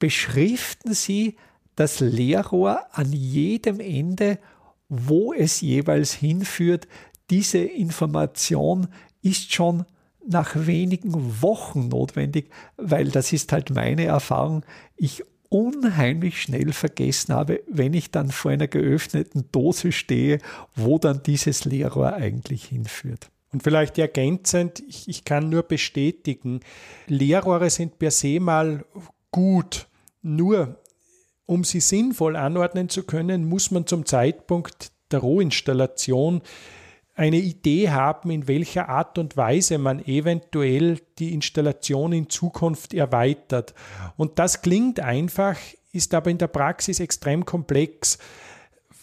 beschriften 0.00 0.94
Sie 0.94 1.36
das 1.76 2.00
Leerrohr 2.00 2.80
an 2.90 3.12
jedem 3.12 3.78
Ende, 3.78 4.40
wo 4.88 5.32
es 5.32 5.60
jeweils 5.60 6.12
hinführt. 6.12 6.88
Diese 7.30 7.58
Information 7.58 8.88
ist 9.22 9.54
schon 9.54 9.84
nach 10.26 10.56
wenigen 10.56 11.40
Wochen 11.40 11.86
notwendig, 11.86 12.50
weil 12.76 13.10
das 13.12 13.32
ist 13.32 13.52
halt 13.52 13.70
meine 13.70 14.06
Erfahrung. 14.06 14.64
Ich 14.96 15.22
unheimlich 15.52 16.40
schnell 16.40 16.72
vergessen 16.72 17.34
habe, 17.34 17.60
wenn 17.68 17.92
ich 17.92 18.10
dann 18.10 18.30
vor 18.30 18.50
einer 18.50 18.68
geöffneten 18.68 19.44
Dose 19.52 19.92
stehe, 19.92 20.38
wo 20.74 20.98
dann 20.98 21.22
dieses 21.22 21.66
Leerrohr 21.66 22.14
eigentlich 22.14 22.64
hinführt. 22.64 23.28
Und 23.52 23.62
vielleicht 23.62 23.98
ergänzend, 23.98 24.82
ich, 24.88 25.08
ich 25.08 25.24
kann 25.24 25.50
nur 25.50 25.62
bestätigen, 25.62 26.60
Leerrohre 27.06 27.68
sind 27.68 27.98
per 27.98 28.10
se 28.10 28.40
mal 28.40 28.86
gut. 29.30 29.88
Nur 30.22 30.80
um 31.44 31.64
sie 31.64 31.80
sinnvoll 31.80 32.36
anordnen 32.36 32.88
zu 32.88 33.02
können, 33.02 33.44
muss 33.44 33.70
man 33.70 33.86
zum 33.86 34.06
Zeitpunkt 34.06 34.90
der 35.10 35.18
Rohinstallation 35.18 36.40
eine 37.22 37.38
Idee 37.38 37.90
haben, 37.90 38.30
in 38.30 38.48
welcher 38.48 38.88
Art 38.88 39.16
und 39.16 39.36
Weise 39.36 39.78
man 39.78 40.04
eventuell 40.04 40.98
die 41.20 41.32
Installation 41.32 42.12
in 42.12 42.28
Zukunft 42.28 42.94
erweitert. 42.94 43.74
Und 44.16 44.40
das 44.40 44.60
klingt 44.60 44.98
einfach, 44.98 45.56
ist 45.92 46.14
aber 46.14 46.30
in 46.30 46.38
der 46.38 46.48
Praxis 46.48 46.98
extrem 46.98 47.44
komplex, 47.44 48.18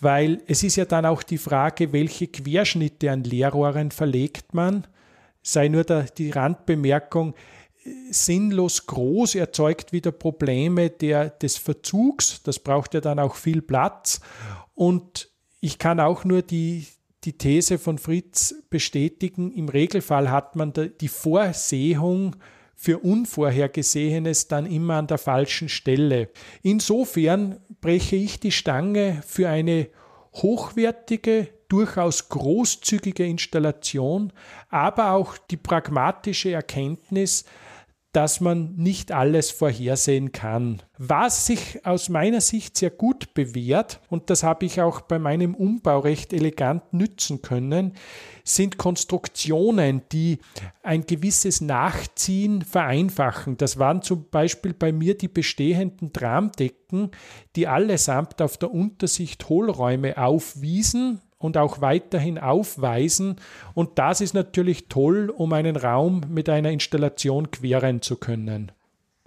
weil 0.01 0.41
es 0.47 0.63
ist 0.63 0.75
ja 0.75 0.83
dann 0.83 1.05
auch 1.05 1.23
die 1.23 1.37
Frage, 1.37 1.93
welche 1.93 2.27
Querschnitte 2.27 3.09
an 3.09 3.23
Leerrohren 3.23 3.91
verlegt 3.91 4.53
man. 4.53 4.85
Sei 5.41 5.69
nur 5.69 5.85
der, 5.85 6.03
die 6.03 6.29
Randbemerkung, 6.29 7.35
sinnlos 8.11 8.85
groß 8.85 9.35
erzeugt 9.35 9.93
wieder 9.93 10.11
Probleme 10.11 10.89
der, 10.89 11.29
des 11.29 11.57
Verzugs. 11.57 12.43
Das 12.43 12.59
braucht 12.59 12.93
ja 12.93 12.99
dann 12.99 13.17
auch 13.17 13.35
viel 13.35 13.61
Platz. 13.61 14.19
Und 14.75 15.29
ich 15.61 15.79
kann 15.79 16.01
auch 16.01 16.25
nur 16.25 16.41
die, 16.41 16.85
die 17.23 17.37
These 17.37 17.77
von 17.77 17.97
Fritz 17.97 18.55
bestätigen. 18.69 19.51
Im 19.51 19.69
Regelfall 19.69 20.31
hat 20.31 20.55
man 20.55 20.73
die 20.73 21.07
Vorsehung 21.07 22.35
für 22.75 22.99
Unvorhergesehenes 22.99 24.47
dann 24.47 24.65
immer 24.65 24.95
an 24.95 25.07
der 25.07 25.17
falschen 25.17 25.67
Stelle. 25.67 26.29
Insofern 26.63 27.59
breche 27.81 28.15
ich 28.15 28.39
die 28.39 28.53
Stange 28.53 29.21
für 29.27 29.49
eine 29.49 29.89
hochwertige, 30.33 31.49
durchaus 31.67 32.29
großzügige 32.29 33.25
Installation, 33.25 34.31
aber 34.69 35.11
auch 35.11 35.37
die 35.37 35.57
pragmatische 35.57 36.51
Erkenntnis, 36.51 37.45
dass 38.11 38.41
man 38.41 38.75
nicht 38.75 39.11
alles 39.11 39.51
vorhersehen 39.51 40.31
kann. 40.31 40.81
Was 40.97 41.45
sich 41.45 41.85
aus 41.85 42.09
meiner 42.09 42.41
Sicht 42.41 42.75
sehr 42.75 42.89
gut 42.89 43.35
bewährt, 43.35 44.01
und 44.09 44.31
das 44.31 44.41
habe 44.41 44.65
ich 44.65 44.81
auch 44.81 45.01
bei 45.01 45.19
meinem 45.19 45.53
Umbau 45.53 45.99
recht 45.99 46.33
elegant 46.33 46.91
nützen 46.91 47.43
können, 47.43 47.93
sind 48.43 48.77
Konstruktionen, 48.77 50.01
die 50.11 50.39
ein 50.81 51.05
gewisses 51.05 51.61
Nachziehen 51.61 52.63
vereinfachen. 52.63 53.57
Das 53.57 53.77
waren 53.77 54.01
zum 54.01 54.27
Beispiel 54.31 54.73
bei 54.73 54.91
mir 54.91 55.15
die 55.15 55.27
bestehenden 55.27 56.11
Tramdecken, 56.11 57.11
die 57.55 57.67
allesamt 57.67 58.41
auf 58.41 58.57
der 58.57 58.71
Untersicht 58.71 59.49
Hohlräume 59.49 60.17
aufwiesen, 60.17 61.21
und 61.39 61.57
auch 61.57 61.81
weiterhin 61.81 62.37
aufweisen. 62.37 63.37
Und 63.73 63.97
das 63.97 64.21
ist 64.21 64.33
natürlich 64.33 64.87
toll, 64.87 65.31
um 65.35 65.53
einen 65.53 65.75
Raum 65.75 66.21
mit 66.29 66.49
einer 66.49 66.69
Installation 66.69 67.49
queren 67.49 68.01
zu 68.03 68.17
können. 68.17 68.71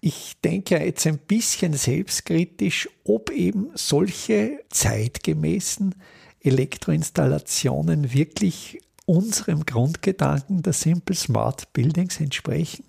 Ich 0.00 0.34
denke 0.44 0.78
jetzt 0.78 1.06
ein 1.06 1.18
bisschen 1.18 1.74
selbstkritisch, 1.74 2.88
ob 3.04 3.30
eben 3.30 3.70
solche 3.74 4.60
zeitgemäßen 4.68 5.94
Elektroinstallationen 6.40 8.12
wirklich 8.12 8.80
unserem 9.06 9.64
Grundgedanken 9.64 10.62
der 10.62 10.72
Simple 10.72 11.14
Smart 11.14 11.72
Buildings 11.72 12.20
entsprechen. 12.20 12.84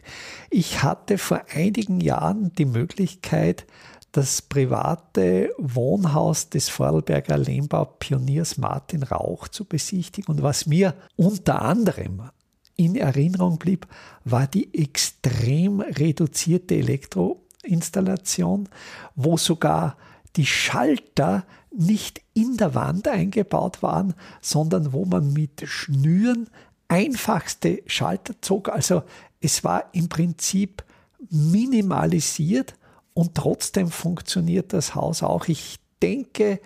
Ich 0.50 0.84
hatte 0.84 1.18
vor 1.18 1.42
einigen 1.54 2.02
Jahren 2.02 2.54
die 2.54 2.66
Möglichkeit, 2.66 3.66
das 4.14 4.44
private 4.44 5.54
Wohnhaus 5.58 6.48
des 6.50 6.70
Vorarlberger 6.70 7.36
Lehmbaupioniers 7.36 8.58
Martin 8.60 9.02
Rauch 9.02 9.48
zu 9.48 9.66
besichtigen. 9.66 10.32
Und 10.36 10.44
was 10.44 10.68
mir 10.68 10.94
unter 11.16 11.64
anderem 11.64 12.30
in 12.76 12.96
Erinnerung 12.96 13.58
blieb, 13.58 13.88
war 14.24 14.46
die 14.46 14.72
extrem 14.74 15.82
reduzierte 15.82 16.76
Elektroinstallation, 16.76 18.70
wo 19.16 19.36
sogar 19.36 19.98
die 20.36 20.46
Schalter 20.46 21.44
nicht 21.76 22.22
in 22.36 22.58
der 22.58 22.76
Wand 22.76 23.08
eingebaut 23.08 23.82
waren, 23.82 24.14
sondern 24.42 24.94
wo 24.94 25.06
man 25.06 25.34
mit 25.34 25.64
Schnüren 25.66 26.50
einfachste 26.88 27.82
Schalter 27.88 28.36
zog. 28.42 28.70
Also 28.70 29.02
es 29.42 29.64
war 29.64 29.86
im 29.94 30.08
Prinzip 30.08 30.84
minimalisiert 31.32 32.76
und 33.14 33.36
trotzdem 33.36 33.90
funktioniert 33.90 34.74
das 34.74 34.96
Haus 34.96 35.24
auch. 35.24 35.48
Ich 35.48 35.78
denke, 36.02 36.60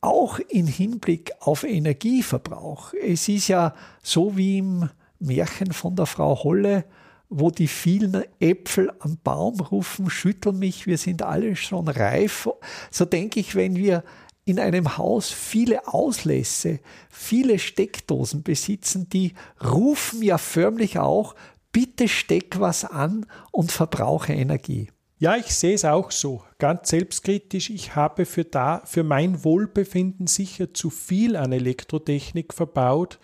auch 0.00 0.38
im 0.50 0.66
Hinblick 0.66 1.32
auf 1.40 1.64
Energieverbrauch. 1.64 2.92
Es 2.92 3.28
ist 3.28 3.48
ja 3.48 3.74
so 4.02 4.36
wie 4.36 4.58
im 4.58 4.90
Märchen 5.18 5.72
von 5.72 5.96
der 5.96 6.06
Frau 6.06 6.44
Holle, 6.44 6.84
wo 7.30 7.50
die 7.50 7.68
vielen 7.68 8.22
Äpfel 8.38 8.92
am 9.00 9.16
Baum 9.24 9.58
rufen, 9.60 10.10
schüttel 10.10 10.52
mich, 10.52 10.86
wir 10.86 10.98
sind 10.98 11.22
alle 11.22 11.56
schon 11.56 11.88
reif. 11.88 12.48
So 12.90 13.06
denke 13.06 13.40
ich, 13.40 13.54
wenn 13.54 13.76
wir 13.76 14.04
in 14.44 14.60
einem 14.60 14.98
Haus 14.98 15.30
viele 15.30 15.88
Auslässe, 15.88 16.80
viele 17.08 17.58
Steckdosen 17.58 18.42
besitzen, 18.42 19.08
die 19.08 19.32
rufen 19.64 20.22
ja 20.22 20.36
förmlich 20.36 20.98
auch, 20.98 21.34
bitte 21.72 22.08
steck 22.08 22.60
was 22.60 22.84
an 22.84 23.26
und 23.52 23.72
verbrauche 23.72 24.34
Energie. 24.34 24.90
Ja, 25.24 25.36
ich 25.36 25.54
sehe 25.54 25.72
es 25.72 25.86
auch 25.86 26.10
so, 26.10 26.42
ganz 26.58 26.90
selbstkritisch. 26.90 27.70
Ich 27.70 27.96
habe 27.96 28.26
für, 28.26 28.44
da, 28.44 28.82
für 28.84 29.04
mein 29.04 29.42
Wohlbefinden 29.42 30.26
sicher 30.26 30.74
zu 30.74 30.90
viel 30.90 31.36
an 31.36 31.50
Elektrotechnik 31.50 32.52
verbaut. 32.52 33.18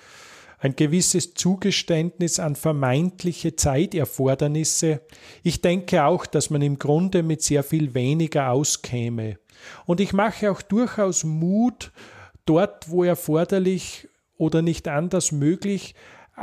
Ein 0.60 0.76
gewisses 0.76 1.34
Zugeständnis 1.34 2.40
an 2.40 2.56
vermeintliche 2.56 3.54
Zeiterfordernisse. 3.54 5.02
Ich 5.42 5.60
denke 5.60 6.06
auch, 6.06 6.24
dass 6.24 6.48
man 6.48 6.62
im 6.62 6.78
Grunde 6.78 7.22
mit 7.22 7.42
sehr 7.42 7.62
viel 7.62 7.92
weniger 7.92 8.50
auskäme. 8.50 9.36
Und 9.84 10.00
ich 10.00 10.14
mache 10.14 10.50
auch 10.50 10.62
durchaus 10.62 11.22
Mut, 11.24 11.92
dort, 12.46 12.90
wo 12.90 13.04
erforderlich 13.04 14.08
oder 14.38 14.62
nicht 14.62 14.88
anders 14.88 15.32
möglich, 15.32 15.94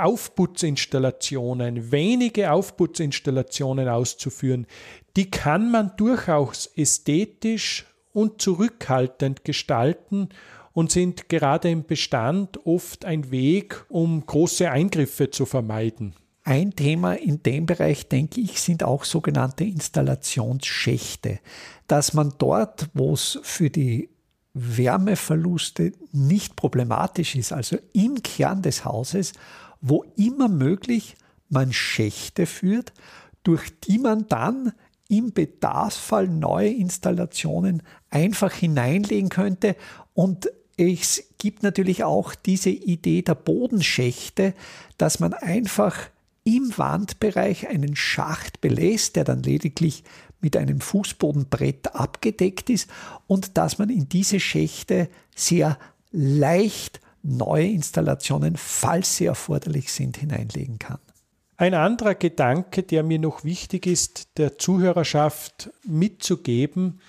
Aufputzinstallationen, 0.03 1.91
wenige 1.91 2.51
Aufputzinstallationen 2.51 3.87
auszuführen, 3.87 4.67
die 5.15 5.31
kann 5.31 5.71
man 5.71 5.91
durchaus 5.97 6.67
ästhetisch 6.75 7.85
und 8.13 8.41
zurückhaltend 8.41 9.43
gestalten 9.43 10.29
und 10.73 10.91
sind 10.91 11.29
gerade 11.29 11.69
im 11.69 11.85
Bestand 11.85 12.65
oft 12.65 13.05
ein 13.05 13.31
Weg, 13.31 13.85
um 13.89 14.25
große 14.25 14.69
Eingriffe 14.69 15.31
zu 15.31 15.45
vermeiden. 15.45 16.13
Ein 16.43 16.75
Thema 16.75 17.13
in 17.13 17.43
dem 17.43 17.65
Bereich, 17.65 18.07
denke 18.07 18.39
ich, 18.39 18.61
sind 18.61 18.83
auch 18.83 19.03
sogenannte 19.03 19.65
Installationsschächte, 19.65 21.39
dass 21.87 22.13
man 22.13 22.33
dort, 22.37 22.89
wo 22.93 23.13
es 23.13 23.39
für 23.43 23.69
die 23.69 24.09
Wärmeverluste 24.53 25.91
nicht 26.11 26.55
problematisch 26.55 27.35
ist, 27.35 27.53
also 27.53 27.77
im 27.93 28.21
Kern 28.23 28.61
des 28.61 28.85
Hauses, 28.85 29.33
wo 29.81 30.03
immer 30.15 30.47
möglich 30.47 31.15
man 31.49 31.73
Schächte 31.73 32.45
führt, 32.45 32.93
durch 33.43 33.79
die 33.81 33.99
man 33.99 34.27
dann 34.27 34.73
im 35.09 35.31
Bedarfsfall 35.31 36.27
neue 36.27 36.69
Installationen 36.69 37.81
einfach 38.09 38.53
hineinlegen 38.53 39.29
könnte. 39.29 39.75
Und 40.13 40.49
es 40.75 41.23
gibt 41.37 41.63
natürlich 41.63 42.03
auch 42.03 42.35
diese 42.35 42.69
Idee 42.69 43.21
der 43.21 43.35
Bodenschächte, 43.35 44.53
dass 44.97 45.19
man 45.19 45.33
einfach 45.33 45.97
im 46.43 46.77
Wandbereich 46.77 47.67
einen 47.67 47.95
Schacht 47.95 48.61
belässt, 48.61 49.15
der 49.15 49.23
dann 49.23 49.43
lediglich 49.43 50.03
mit 50.39 50.55
einem 50.55 50.81
Fußbodenbrett 50.81 51.95
abgedeckt 51.95 52.69
ist 52.69 52.89
und 53.25 53.57
dass 53.57 53.79
man 53.79 53.89
in 53.89 54.07
diese 54.07 54.39
Schächte 54.39 55.09
sehr 55.35 55.77
leicht 56.11 57.01
neue 57.27 57.67
Installationen, 57.67 58.55
falls 58.55 59.17
sie 59.17 59.25
erforderlich 59.25 59.91
sind, 59.91 60.17
hineinlegen 60.17 60.79
kann. 60.79 60.99
Ein 61.57 61.73
anderer 61.73 62.15
Gedanke, 62.15 62.83
der 62.83 63.03
mir 63.03 63.19
noch 63.19 63.43
wichtig 63.43 63.87
ist, 63.87 64.37
der 64.37 64.57
Zuhörerschaft 64.57 65.71
mitzugeben, 65.83 67.01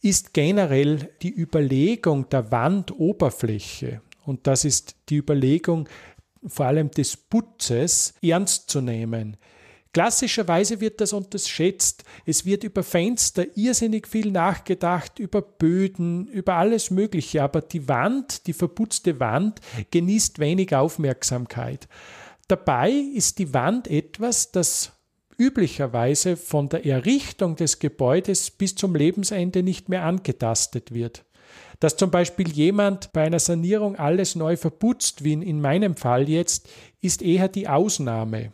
ist 0.00 0.32
generell 0.32 1.10
die 1.22 1.34
Überlegung 1.34 2.28
der 2.28 2.50
Wandoberfläche. 2.50 4.00
Und 4.24 4.46
das 4.46 4.64
ist 4.64 4.96
die 5.08 5.16
Überlegung 5.16 5.88
vor 6.46 6.66
allem 6.66 6.90
des 6.90 7.16
Putzes 7.16 8.14
ernst 8.22 8.70
zu 8.70 8.80
nehmen. 8.80 9.36
Klassischerweise 9.96 10.82
wird 10.82 11.00
das 11.00 11.14
unterschätzt. 11.14 12.04
Es 12.26 12.44
wird 12.44 12.64
über 12.64 12.82
Fenster 12.82 13.46
irrsinnig 13.56 14.06
viel 14.06 14.30
nachgedacht, 14.30 15.18
über 15.18 15.40
Böden, 15.40 16.26
über 16.26 16.56
alles 16.56 16.90
Mögliche, 16.90 17.42
aber 17.42 17.62
die 17.62 17.88
Wand, 17.88 18.46
die 18.46 18.52
verputzte 18.52 19.20
Wand, 19.20 19.62
genießt 19.90 20.38
wenig 20.38 20.76
Aufmerksamkeit. 20.76 21.88
Dabei 22.46 22.90
ist 22.90 23.38
die 23.38 23.54
Wand 23.54 23.88
etwas, 23.88 24.52
das 24.52 24.92
üblicherweise 25.38 26.36
von 26.36 26.68
der 26.68 26.84
Errichtung 26.84 27.56
des 27.56 27.78
Gebäudes 27.78 28.50
bis 28.50 28.74
zum 28.74 28.94
Lebensende 28.94 29.62
nicht 29.62 29.88
mehr 29.88 30.04
angetastet 30.04 30.92
wird. 30.92 31.24
Dass 31.80 31.96
zum 31.96 32.10
Beispiel 32.10 32.50
jemand 32.50 33.14
bei 33.14 33.22
einer 33.22 33.38
Sanierung 33.38 33.96
alles 33.96 34.34
neu 34.34 34.58
verputzt, 34.58 35.24
wie 35.24 35.32
in 35.32 35.62
meinem 35.62 35.96
Fall 35.96 36.28
jetzt, 36.28 36.68
ist 37.00 37.22
eher 37.22 37.48
die 37.48 37.66
Ausnahme. 37.66 38.52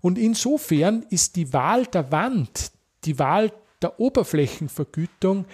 Und 0.00 0.18
insofern 0.18 1.04
ist 1.10 1.36
die 1.36 1.52
Wahl 1.52 1.86
der 1.86 2.10
Wand, 2.12 2.72
die 3.04 3.18
Wahl 3.18 3.52
der 3.82 4.00
Oberflächenvergütung 4.00 5.46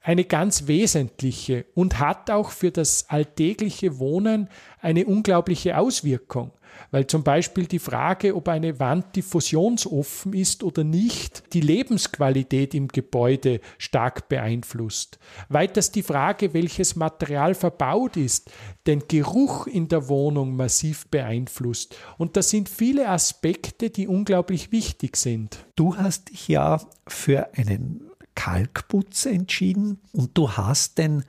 eine 0.00 0.24
ganz 0.24 0.66
wesentliche 0.66 1.64
und 1.74 1.98
hat 1.98 2.30
auch 2.30 2.50
für 2.50 2.70
das 2.70 3.08
alltägliche 3.08 3.98
Wohnen 3.98 4.48
eine 4.80 5.06
unglaubliche 5.06 5.78
Auswirkung 5.78 6.52
weil 6.94 7.08
zum 7.08 7.24
Beispiel 7.24 7.66
die 7.66 7.80
Frage, 7.80 8.36
ob 8.36 8.46
eine 8.48 8.78
Wand 8.78 9.16
diffusionsoffen 9.16 10.32
ist 10.32 10.62
oder 10.62 10.84
nicht, 10.84 11.42
die 11.52 11.60
Lebensqualität 11.60 12.72
im 12.72 12.86
Gebäude 12.86 13.60
stark 13.78 14.28
beeinflusst. 14.28 15.18
Weiters 15.48 15.90
die 15.90 16.04
Frage, 16.04 16.54
welches 16.54 16.94
Material 16.94 17.56
verbaut 17.56 18.16
ist, 18.16 18.48
den 18.86 19.08
Geruch 19.08 19.66
in 19.66 19.88
der 19.88 20.08
Wohnung 20.08 20.54
massiv 20.54 21.08
beeinflusst. 21.08 21.96
Und 22.16 22.36
das 22.36 22.50
sind 22.50 22.68
viele 22.68 23.08
Aspekte, 23.08 23.90
die 23.90 24.06
unglaublich 24.06 24.70
wichtig 24.70 25.16
sind. 25.16 25.66
Du 25.74 25.96
hast 25.96 26.30
dich 26.30 26.46
ja 26.46 26.80
für 27.08 27.48
einen 27.56 28.08
Kalkputz 28.36 29.26
entschieden 29.26 29.98
und 30.12 30.38
du 30.38 30.52
hast 30.52 30.98
den, 30.98 31.24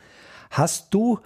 hast 0.51 0.93
du 0.93 1.17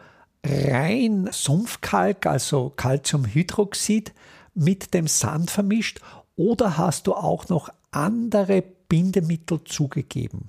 rein 0.45 1.29
Sumpfkalk, 1.31 2.25
also 2.25 2.71
Calciumhydroxid, 2.75 4.13
mit 4.53 4.93
dem 4.93 5.07
Sand 5.07 5.51
vermischt 5.51 5.99
oder 6.35 6.77
hast 6.77 7.07
du 7.07 7.13
auch 7.13 7.49
noch 7.49 7.69
andere 7.91 8.63
Bindemittel 8.87 9.63
zugegeben? 9.63 10.45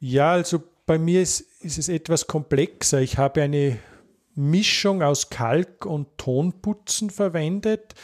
Ja, 0.00 0.32
also 0.32 0.62
bei 0.86 0.98
mir 0.98 1.22
ist, 1.22 1.40
ist 1.60 1.78
es 1.78 1.88
etwas 1.88 2.26
komplexer. 2.26 3.00
Ich 3.00 3.18
habe 3.18 3.42
eine 3.42 3.78
Mischung 4.34 5.02
aus 5.02 5.30
Kalk 5.30 5.86
und 5.86 6.06
Tonputzen 6.18 7.10
verwendet. 7.10 7.94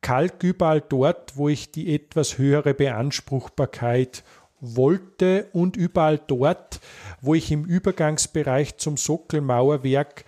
Kalk 0.00 0.42
überall 0.42 0.82
dort, 0.82 1.36
wo 1.36 1.48
ich 1.48 1.70
die 1.70 1.94
etwas 1.94 2.38
höhere 2.38 2.74
Beanspruchbarkeit 2.74 4.24
wollte 4.60 5.48
und 5.52 5.76
überall 5.76 6.18
dort, 6.18 6.80
wo 7.20 7.34
ich 7.34 7.50
im 7.50 7.64
Übergangsbereich 7.64 8.76
zum 8.76 8.96
Sockelmauerwerk 8.96 10.24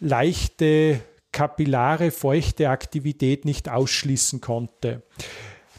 leichte 0.00 1.00
kapillare 1.32 2.10
feuchte 2.10 2.70
Aktivität 2.70 3.44
nicht 3.44 3.68
ausschließen 3.68 4.40
konnte. 4.40 5.02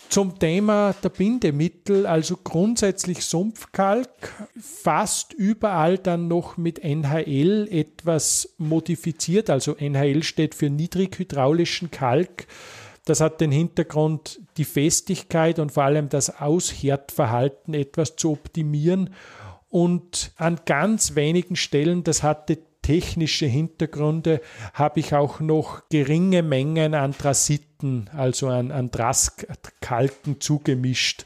Zum 0.10 0.40
Thema 0.40 0.94
der 1.04 1.10
Bindemittel, 1.10 2.06
also 2.06 2.36
grundsätzlich 2.36 3.24
Sumpfkalk, 3.24 4.10
fast 4.60 5.32
überall 5.34 5.98
dann 5.98 6.28
noch 6.28 6.58
mit 6.58 6.80
NHL 6.80 7.70
etwas 7.72 8.56
modifiziert. 8.58 9.50
Also 9.50 9.76
NHL 9.76 10.24
steht 10.24 10.54
für 10.54 10.70
niedrighydraulischen 10.70 11.92
Kalk. 11.92 12.48
Das 13.06 13.22
hat 13.22 13.40
den 13.40 13.52
Hintergrund, 13.52 14.42
die 14.58 14.66
Festigkeit 14.66 15.60
und 15.60 15.72
vor 15.72 15.84
allem 15.84 16.10
das 16.10 16.42
Aushärtverhalten 16.42 17.74
etwas 17.74 18.18
zu 18.18 18.32
optimieren. 18.32 19.12
Und 19.70 20.34
an 20.36 20.60
ganz 20.66 21.16
wenigen 21.16 21.56
Stellen, 21.56 22.04
das 22.04 22.22
hatte 22.22 22.58
technische 22.82 23.46
Hintergründe 23.46 24.42
habe 24.74 25.00
ich 25.00 25.14
auch 25.14 25.40
noch 25.40 25.88
geringe 25.90 26.44
Mengen 26.44 26.94
an 26.94 27.14
Drasiten, 27.18 28.10
also 28.16 28.48
an, 28.48 28.72
an 28.72 28.92
Draskalken 28.92 30.42
zugemischt. 30.42 31.26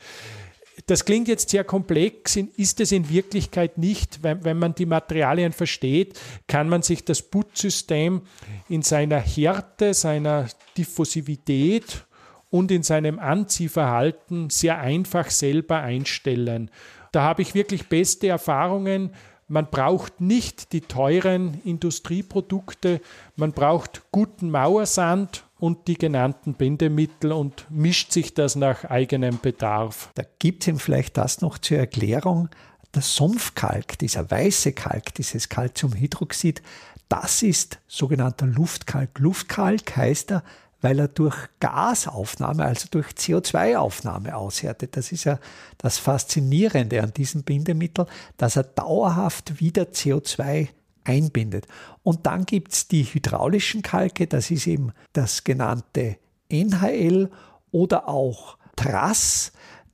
Das 0.87 1.05
klingt 1.05 1.27
jetzt 1.27 1.49
sehr 1.49 1.63
komplex, 1.63 2.35
ist 2.35 2.79
es 2.79 2.91
in 2.91 3.09
Wirklichkeit 3.09 3.77
nicht. 3.77 4.21
Wenn, 4.21 4.43
wenn 4.43 4.59
man 4.59 4.75
die 4.75 4.85
Materialien 4.85 5.51
versteht, 5.51 6.19
kann 6.47 6.69
man 6.69 6.83
sich 6.83 7.03
das 7.03 7.23
Putzsystem 7.23 8.21
in 8.69 8.83
seiner 8.83 9.19
Härte, 9.19 9.93
seiner 9.93 10.47
Diffusivität 10.77 12.05
und 12.51 12.71
in 12.71 12.83
seinem 12.83 13.17
Anziehverhalten 13.17 14.49
sehr 14.49 14.79
einfach 14.79 15.31
selber 15.31 15.79
einstellen. 15.79 16.69
Da 17.11 17.23
habe 17.23 17.41
ich 17.41 17.55
wirklich 17.55 17.87
beste 17.87 18.27
Erfahrungen 18.27 19.11
man 19.47 19.69
braucht 19.69 20.21
nicht 20.21 20.73
die 20.73 20.81
teuren 20.81 21.61
Industrieprodukte, 21.63 23.01
man 23.35 23.51
braucht 23.51 24.03
guten 24.11 24.49
Mauersand 24.49 25.43
und 25.59 25.87
die 25.87 25.97
genannten 25.97 26.55
Bindemittel 26.55 27.31
und 27.31 27.65
mischt 27.69 28.11
sich 28.11 28.33
das 28.33 28.55
nach 28.55 28.85
eigenem 28.85 29.39
Bedarf. 29.39 30.09
Da 30.15 30.23
gibt 30.39 30.63
es 30.63 30.67
ihm 30.67 30.79
vielleicht 30.79 31.17
das 31.17 31.41
noch 31.41 31.57
zur 31.57 31.77
Erklärung. 31.77 32.49
Der 32.93 33.01
Sumpfkalk, 33.01 33.99
dieser 33.99 34.29
weiße 34.29 34.73
Kalk, 34.73 35.13
dieses 35.15 35.49
Calciumhydroxid, 35.49 36.61
das 37.09 37.43
ist 37.43 37.79
sogenannter 37.87 38.47
Luftkalk. 38.47 39.19
Luftkalk 39.19 39.95
heißt 39.95 40.31
er, 40.31 40.43
weil 40.85 40.99
er 40.99 41.07
durch 41.07 41.35
Gasaufnahme, 41.59 42.63
also 42.63 42.87
durch 42.91 43.07
CO2-Aufnahme 43.07 44.35
aushärtet. 44.35 44.95
Das 44.95 45.11
ist 45.11 45.23
ja 45.23 45.39
das 45.79 45.97
Faszinierende 45.97 47.01
an 47.01 47.11
diesem 47.11 47.41
Bindemittel, 47.41 48.05
dass 48.37 48.55
er 48.55 48.65
dauerhaft 48.65 49.59
wieder 49.59 49.85
CO2 49.85 50.67
einbindet. 51.03 51.65
Und 52.03 52.27
dann 52.27 52.45
gibt 52.45 52.73
es 52.73 52.87
die 52.87 53.01
hydraulischen 53.03 53.81
Kalke, 53.81 54.27
das 54.27 54.51
ist 54.51 54.67
eben 54.67 54.91
das 55.11 55.43
genannte 55.43 56.17
NHL 56.49 57.31
oder 57.71 58.07
auch 58.07 58.59
Trass, 58.75 59.53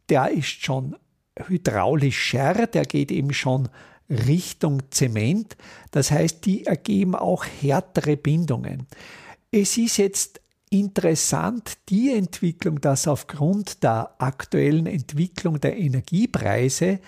der 0.10 0.30
ist 0.32 0.62
schon 0.62 0.97
hydraulischer, 1.38 2.67
der 2.67 2.84
geht 2.84 3.13
eben 3.13 3.32
schon 3.32 3.69
Richtung 4.10 4.82
Zement. 4.89 5.56
Das 5.91 6.12
heißt, 6.12 6.45
die 6.45 6.65
ergeben 6.65 7.15
auch 7.15 7.45
härtere 7.45 8.17
Bindungen. 8.17 8.88
Es 9.51 9.77
ist 9.77 9.95
jetzt 9.95 10.40
interessant 10.71 11.77
die 11.89 12.12
Entwicklung, 12.12 12.81
dass 12.81 13.07
aufgrund 13.07 13.84
der 13.84 14.15
aktuellen 14.19 14.88
Entwicklung 14.88 15.60
der 15.60 15.77
Energiepreise 15.77 16.99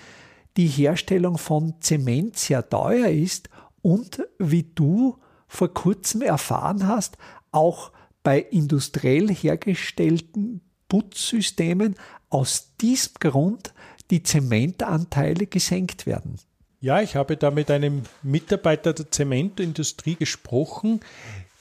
die 0.57 0.67
Herstellung 0.67 1.39
von 1.39 1.75
Zement 1.79 2.37
sehr 2.37 2.69
teuer 2.69 3.07
ist 3.07 3.49
und 3.81 4.21
wie 4.37 4.63
du 4.75 5.17
vor 5.47 5.73
kurzem 5.73 6.21
erfahren 6.21 6.87
hast, 6.87 7.17
auch 7.51 7.91
bei 8.21 8.39
industriell 8.39 9.33
hergestellten 9.33 10.61
Putzsystemen 10.89 11.95
aus 12.29 12.75
diesem 12.81 13.13
Grund 13.19 13.73
die 14.11 14.23
Zementanteile 14.23 15.47
gesenkt 15.47 16.05
werden. 16.05 16.37
Ja, 16.81 17.01
ich 17.01 17.15
habe 17.15 17.37
da 17.37 17.49
mit 17.49 17.71
einem 17.71 18.03
Mitarbeiter 18.23 18.93
der 18.93 19.09
Zementindustrie 19.09 20.15
gesprochen 20.15 20.99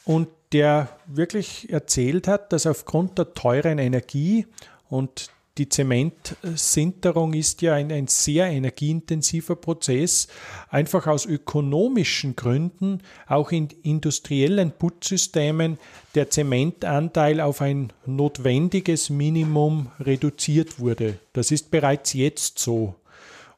und 0.04 0.28
der 0.52 0.88
wirklich 1.06 1.70
erzählt 1.70 2.28
hat, 2.28 2.52
dass 2.52 2.66
aufgrund 2.66 3.18
der 3.18 3.34
teuren 3.34 3.78
Energie 3.78 4.46
und 4.88 5.30
die 5.58 5.68
Zementsinterung 5.68 7.34
ist 7.34 7.60
ja 7.60 7.74
ein, 7.74 7.92
ein, 7.92 8.06
sehr 8.06 8.46
energieintensiver 8.46 9.54
Prozess, 9.54 10.28
einfach 10.70 11.06
aus 11.06 11.26
ökonomischen 11.26 12.36
Gründen, 12.36 13.02
auch 13.26 13.52
in 13.52 13.68
industriellen 13.82 14.72
Putzsystemen, 14.72 15.78
der 16.14 16.30
Zementanteil 16.30 17.42
auf 17.42 17.60
ein 17.60 17.92
notwendiges 18.06 19.10
Minimum 19.10 19.90
reduziert 20.00 20.80
wurde. 20.80 21.18
Das 21.34 21.50
ist 21.50 21.70
bereits 21.70 22.14
jetzt 22.14 22.58
so. 22.58 22.94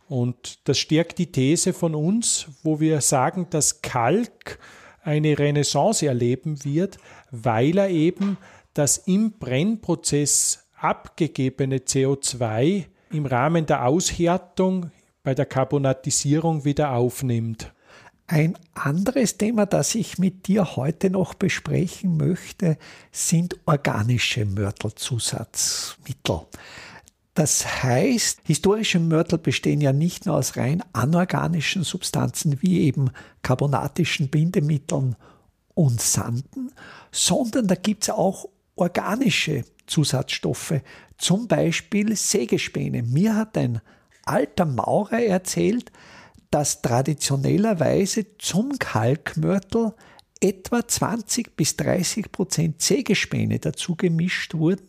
Und 0.09 0.59
das 0.69 0.79
stärkt 0.79 1.19
die 1.19 1.31
These 1.31 1.73
von 1.73 1.95
uns, 1.95 2.47
wo 2.65 2.81
wir 2.81 3.01
sagen, 3.03 3.47
dass 3.51 3.83
Kalk 3.83 4.59
eine 5.05 5.39
Renaissance 5.39 6.07
erleben 6.07 6.65
wird, 6.65 6.99
weil 7.31 7.79
er 7.79 7.91
eben 7.91 8.39
das 8.75 8.99
im 8.99 9.33
Brennprozess 9.33 10.67
abgegebene 10.77 11.79
CO2 11.79 12.85
im 13.11 13.27
Rahmen 13.27 13.67
der 13.67 13.87
Aushärtung 13.87 14.91
bei 15.23 15.35
der 15.35 15.47
Carbonatisierung 15.47 16.65
wieder 16.65 16.93
aufnimmt. 16.93 17.73
Ein 18.27 18.57
anderes 18.73 19.37
Thema, 19.37 19.67
das 19.67 19.95
ich 19.95 20.19
mit 20.19 20.49
dir 20.49 20.77
heute 20.77 21.11
noch 21.11 21.35
besprechen 21.35 22.17
möchte, 22.17 22.79
sind 23.13 23.57
organische 23.67 24.47
Mörtelzusatzmittel. 24.47 26.41
Das 27.35 27.83
heißt, 27.83 28.43
historische 28.45 29.01
Mörtel 29.01 29.39
bestehen 29.39 29.81
ja 29.81 29.93
nicht 29.93 30.25
nur 30.25 30.37
aus 30.37 30.57
rein 30.57 30.83
anorganischen 30.93 31.83
Substanzen 31.83 32.63
wie 32.63 32.83
eben 32.83 33.11
carbonatischen 33.43 34.29
Bindemitteln 34.29 35.17
und 35.75 36.01
Sanden, 36.01 36.71
sondern 37.11 37.67
da 37.67 37.75
gibt 37.75 38.05
es 38.05 38.11
auch 38.11 38.49
organische 38.77 39.65
Zusatzstoffe, 39.87 40.81
zum 41.19 41.49
Beispiel 41.49 42.15
Sägespäne. 42.17 43.03
Mir 43.03 43.35
hat 43.35 43.59
ein 43.59 43.81
alter 44.25 44.65
Maurer 44.65 45.21
erzählt, 45.21 45.91
dass 46.51 46.83
traditionellerweise 46.83 48.39
zum 48.39 48.79
Kalkmörtel 48.79 49.93
etwa 50.41 50.87
20 50.87 51.57
bis 51.57 51.77
30 51.77 52.31
Prozent 52.31 52.81
Sägespäne 52.81 53.59
dazu 53.59 53.97
gemischt 53.97 54.55
wurden. 54.55 54.89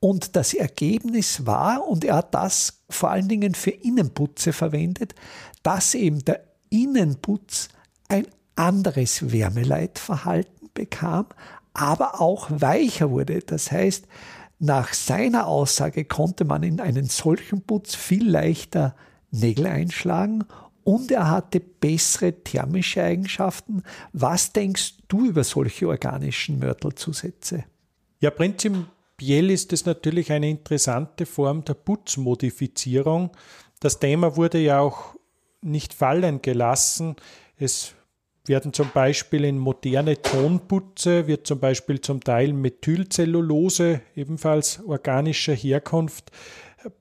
Und 0.00 0.36
das 0.36 0.54
Ergebnis 0.54 1.44
war, 1.46 1.86
und 1.86 2.04
er 2.04 2.16
hat 2.16 2.34
das 2.34 2.84
vor 2.88 3.10
allen 3.10 3.28
Dingen 3.28 3.54
für 3.54 3.70
Innenputze 3.70 4.52
verwendet, 4.52 5.14
dass 5.62 5.94
eben 5.94 6.24
der 6.24 6.44
Innenputz 6.70 7.68
ein 8.08 8.26
anderes 8.54 9.32
Wärmeleitverhalten 9.32 10.70
bekam, 10.74 11.26
aber 11.74 12.20
auch 12.20 12.48
weicher 12.50 13.10
wurde. 13.10 13.40
Das 13.40 13.72
heißt, 13.72 14.06
nach 14.60 14.92
seiner 14.92 15.46
Aussage 15.46 16.04
konnte 16.04 16.44
man 16.44 16.62
in 16.62 16.80
einen 16.80 17.06
solchen 17.06 17.62
Putz 17.62 17.94
viel 17.94 18.28
leichter 18.28 18.94
Nägel 19.30 19.66
einschlagen 19.66 20.44
und 20.84 21.10
er 21.10 21.30
hatte 21.30 21.60
bessere 21.60 22.32
thermische 22.32 23.02
Eigenschaften. 23.02 23.82
Was 24.12 24.52
denkst 24.52 24.94
du 25.06 25.26
über 25.26 25.44
solche 25.44 25.86
organischen 25.86 26.58
Mörtelzusätze? 26.58 27.64
Ja, 28.20 28.30
prinzipiell 29.18 29.50
ist 29.50 29.72
es 29.72 29.84
natürlich 29.84 30.30
eine 30.30 30.48
interessante 30.48 31.26
Form 31.26 31.64
der 31.64 31.74
Putzmodifizierung. 31.74 33.30
Das 33.80 33.98
Thema 33.98 34.36
wurde 34.36 34.58
ja 34.58 34.78
auch 34.80 35.16
nicht 35.60 35.92
fallen 35.92 36.40
gelassen. 36.40 37.16
Es 37.56 37.94
werden 38.46 38.72
zum 38.72 38.90
Beispiel 38.94 39.44
in 39.44 39.58
moderne 39.58 40.22
Tonputze, 40.22 41.26
wird 41.26 41.48
zum 41.48 41.58
Beispiel 41.58 42.00
zum 42.00 42.22
Teil 42.22 42.52
Methylcellulose, 42.52 44.02
ebenfalls 44.14 44.80
organischer 44.86 45.54
Herkunft, 45.54 46.30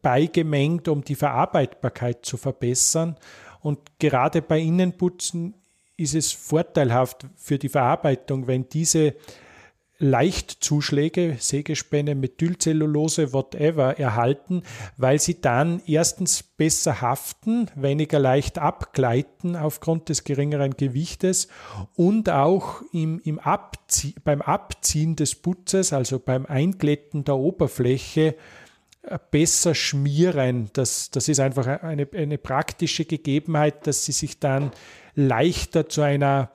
beigemengt, 0.02 0.88
um 0.88 1.04
die 1.04 1.16
Verarbeitbarkeit 1.16 2.26
zu 2.26 2.38
verbessern. 2.38 3.16
Und 3.62 3.80
gerade 4.00 4.42
bei 4.42 4.60
Innenputzen 4.60 5.54
ist 5.98 6.16
es 6.16 6.32
vorteilhaft 6.32 7.28
für 7.36 7.60
die 7.60 7.70
Verarbeitung, 7.70 8.48
wenn 8.48 8.68
diese 8.68 9.14
Leichtzuschläge, 10.00 11.38
Sägespäne, 11.40 12.14
Methylcellulose, 12.14 13.34
whatever, 13.34 13.98
erhalten, 13.98 14.62
weil 14.96 15.20
sie 15.20 15.42
dann 15.42 15.82
erstens 15.88 16.44
besser 16.44 17.02
haften, 17.02 17.70
weniger 17.76 18.20
leicht 18.20 18.60
abgleiten 18.60 19.56
aufgrund 19.56 20.10
des 20.10 20.24
geringeren 20.24 20.78
Gewichtes 20.78 21.48
und 21.96 22.30
auch 22.30 22.82
im, 22.94 23.20
im 23.24 23.40
Abzie 23.40 24.14
beim 24.24 24.42
Abziehen 24.42 25.16
des 25.16 25.36
Putzes, 25.36 25.94
also 25.94 26.20
beim 26.20 26.46
Einglätten 26.46 27.24
der 27.24 27.38
Oberfläche, 27.38 28.36
äh, 29.02 29.18
besser 29.32 29.74
schmieren. 29.74 30.70
Das, 30.74 31.10
das 31.10 31.28
ist 31.28 31.40
einfach 31.40 31.66
eine, 31.66 32.08
eine 32.14 32.38
praktische 32.38 33.06
Gegebenheit, 33.06 33.88
dass 33.88 34.06
sie 34.06 34.12
sich 34.12 34.40
dann 34.40 34.72
leichter 35.16 35.90
zu 35.90 36.02
einer 36.02 36.52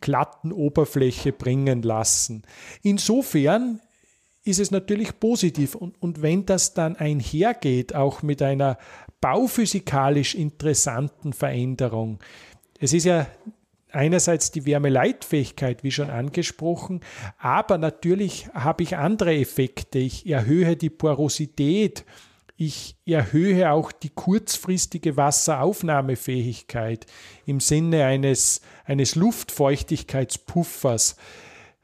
glatten 0.00 0.52
Oberfläche 0.52 1.32
bringen 1.32 1.82
lassen. 1.82 2.42
Insofern 2.82 3.80
ist 4.44 4.58
es 4.58 4.70
natürlich 4.70 5.18
positiv. 5.20 5.74
Und, 5.74 6.00
und 6.02 6.22
wenn 6.22 6.46
das 6.46 6.74
dann 6.74 6.96
einhergeht, 6.96 7.94
auch 7.94 8.22
mit 8.22 8.42
einer 8.42 8.78
bauphysikalisch 9.20 10.34
interessanten 10.34 11.32
Veränderung, 11.32 12.18
es 12.80 12.92
ist 12.92 13.04
ja 13.04 13.26
einerseits 13.92 14.50
die 14.50 14.66
Wärmeleitfähigkeit, 14.66 15.84
wie 15.84 15.90
schon 15.90 16.10
angesprochen, 16.10 17.00
aber 17.38 17.78
natürlich 17.78 18.48
habe 18.54 18.82
ich 18.82 18.96
andere 18.96 19.34
Effekte. 19.36 19.98
Ich 19.98 20.26
erhöhe 20.28 20.76
die 20.76 20.90
Porosität 20.90 22.04
ich 22.66 22.96
erhöhe 23.06 23.70
auch 23.70 23.92
die 23.92 24.10
kurzfristige 24.10 25.16
Wasseraufnahmefähigkeit 25.16 27.06
im 27.46 27.60
Sinne 27.60 28.04
eines, 28.04 28.60
eines 28.84 29.14
Luftfeuchtigkeitspuffers. 29.14 31.16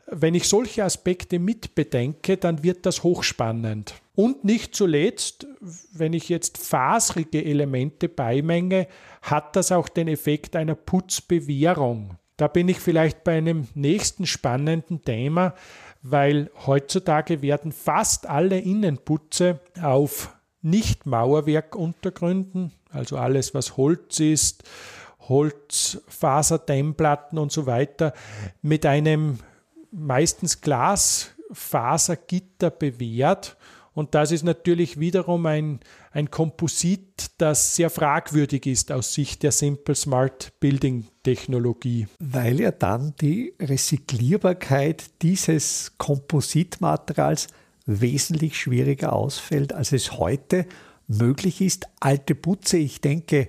Wenn 0.06 0.34
ich 0.34 0.48
solche 0.48 0.84
Aspekte 0.84 1.38
mitbedenke, 1.38 2.36
dann 2.36 2.62
wird 2.62 2.86
das 2.86 3.02
hochspannend. 3.02 3.94
Und 4.14 4.44
nicht 4.44 4.74
zuletzt, 4.74 5.46
wenn 5.92 6.12
ich 6.12 6.28
jetzt 6.28 6.58
fasrige 6.58 7.44
Elemente 7.44 8.08
beimenge, 8.08 8.88
hat 9.22 9.54
das 9.54 9.70
auch 9.70 9.88
den 9.88 10.08
Effekt 10.08 10.56
einer 10.56 10.74
Putzbewährung. 10.74 12.16
Da 12.36 12.48
bin 12.48 12.68
ich 12.68 12.78
vielleicht 12.78 13.24
bei 13.24 13.36
einem 13.36 13.68
nächsten 13.74 14.26
spannenden 14.26 15.02
Thema, 15.02 15.54
weil 16.02 16.50
heutzutage 16.66 17.42
werden 17.42 17.72
fast 17.72 18.26
alle 18.26 18.58
Innenputze 18.58 19.60
auf 19.82 20.37
nicht 20.62 21.04
Mauerwerkuntergründen, 21.06 22.72
also 22.90 23.16
alles, 23.16 23.54
was 23.54 23.76
Holz 23.76 24.18
ist, 24.20 24.64
Holzfaserdämmplatten 25.28 27.38
und 27.38 27.52
so 27.52 27.66
weiter, 27.66 28.12
mit 28.62 28.86
einem 28.86 29.38
meistens 29.90 30.60
Glasfasergitter 30.60 32.70
bewehrt. 32.70 33.56
Und 33.94 34.14
das 34.14 34.32
ist 34.32 34.44
natürlich 34.44 35.00
wiederum 35.00 35.46
ein, 35.46 35.80
ein 36.12 36.30
Komposit, 36.30 37.32
das 37.38 37.74
sehr 37.74 37.88
fragwürdig 37.90 38.66
ist 38.66 38.92
aus 38.92 39.12
Sicht 39.12 39.42
der 39.42 39.50
Simple 39.50 39.96
Smart 39.96 40.52
Building 40.60 41.08
Technologie. 41.24 42.06
Weil 42.20 42.60
ja 42.60 42.70
dann 42.70 43.14
die 43.20 43.54
Recyclierbarkeit 43.60 45.02
dieses 45.20 45.94
Kompositmaterials 45.98 47.48
wesentlich 47.88 48.60
schwieriger 48.60 49.14
ausfällt, 49.14 49.72
als 49.72 49.92
es 49.92 50.12
heute 50.12 50.66
möglich 51.08 51.60
ist. 51.60 51.88
Alte 52.00 52.34
Putze, 52.34 52.76
ich 52.76 53.00
denke 53.00 53.48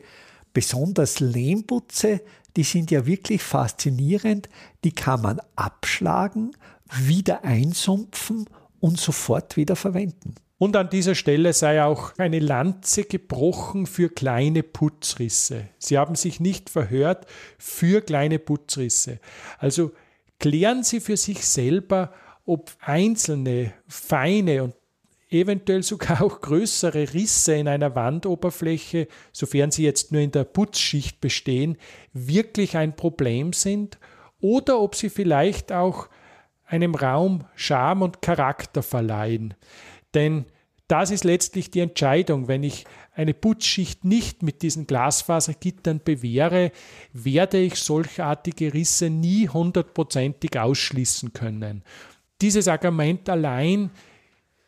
besonders 0.53 1.19
Lehmputze, 1.19 2.21
die 2.55 2.63
sind 2.63 2.89
ja 2.89 3.05
wirklich 3.05 3.43
faszinierend. 3.43 4.49
Die 4.83 4.93
kann 4.93 5.21
man 5.21 5.39
abschlagen, 5.55 6.51
wieder 6.91 7.43
einsumpfen 7.43 8.45
und 8.79 8.99
sofort 8.99 9.57
wieder 9.57 9.75
verwenden. 9.75 10.35
Und 10.57 10.75
an 10.75 10.89
dieser 10.89 11.15
Stelle 11.15 11.53
sei 11.53 11.83
auch 11.83 12.17
eine 12.17 12.39
Lanze 12.39 13.03
gebrochen 13.03 13.85
für 13.85 14.09
kleine 14.09 14.63
Putzrisse. 14.63 15.69
Sie 15.77 15.97
haben 15.97 16.15
sich 16.15 16.39
nicht 16.39 16.69
verhört 16.69 17.27
für 17.57 18.01
kleine 18.01 18.39
Putzrisse. 18.39 19.19
Also 19.57 19.91
klären 20.39 20.83
Sie 20.83 20.99
für 20.99 21.15
sich 21.15 21.45
selber, 21.45 22.13
ob 22.49 22.75
einzelne 22.81 23.73
feine 23.87 24.63
und 24.63 24.75
eventuell 25.29 25.83
sogar 25.83 26.23
auch 26.23 26.41
größere 26.41 27.13
Risse 27.13 27.53
in 27.53 27.67
einer 27.67 27.93
Wandoberfläche, 27.93 29.07
sofern 29.31 29.69
sie 29.69 29.83
jetzt 29.83 30.11
nur 30.11 30.21
in 30.21 30.31
der 30.31 30.45
Putzschicht 30.45 31.21
bestehen, 31.21 31.77
wirklich 32.11 32.75
ein 32.75 32.95
Problem 32.95 33.53
sind 33.53 33.99
oder 34.41 34.79
ob 34.79 34.95
sie 34.95 35.11
vielleicht 35.11 35.71
auch 35.71 36.09
einem 36.65 36.95
Raum 36.95 37.45
Charme 37.53 38.01
und 38.01 38.21
Charakter 38.23 38.81
verleihen. 38.81 39.53
Denn 40.15 40.45
das 40.87 41.11
ist 41.11 41.25
letztlich 41.25 41.69
die 41.69 41.81
Entscheidung. 41.81 42.47
Wenn 42.47 42.63
ich 42.63 42.85
eine 43.13 43.35
Putzschicht 43.35 44.05
nicht 44.05 44.41
mit 44.41 44.63
diesen 44.63 44.87
Glasfasergittern 44.87 46.01
bewähre, 46.03 46.71
werde 47.13 47.59
ich 47.59 47.75
solchartige 47.75 48.73
Risse 48.73 49.11
nie 49.11 49.47
hundertprozentig 49.49 50.59
ausschließen 50.59 51.33
können 51.33 51.83
dieses 52.41 52.67
Argument 52.67 53.27
allein 53.29 53.91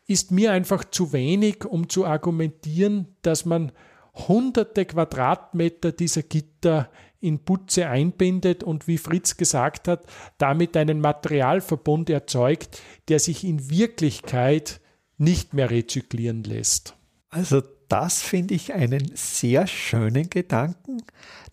ist 0.06 0.30
mir 0.30 0.52
einfach 0.52 0.84
zu 0.84 1.12
wenig, 1.12 1.64
um 1.64 1.88
zu 1.88 2.04
argumentieren, 2.04 3.16
dass 3.22 3.44
man 3.44 3.72
hunderte 4.14 4.84
Quadratmeter 4.84 5.92
dieser 5.92 6.22
Gitter 6.22 6.90
in 7.20 7.38
Putze 7.38 7.88
einbindet 7.88 8.62
und 8.64 8.88
wie 8.88 8.98
Fritz 8.98 9.36
gesagt 9.36 9.88
hat, 9.88 10.04
damit 10.38 10.76
einen 10.76 11.00
Materialverbund 11.00 12.10
erzeugt, 12.10 12.82
der 13.08 13.20
sich 13.20 13.44
in 13.44 13.70
Wirklichkeit 13.70 14.80
nicht 15.18 15.54
mehr 15.54 15.70
rezyklieren 15.70 16.42
lässt. 16.42 16.96
Also 17.30 17.62
das 17.88 18.20
finde 18.22 18.54
ich 18.54 18.72
einen 18.72 19.12
sehr 19.14 19.66
schönen 19.66 20.28
Gedanken, 20.28 21.02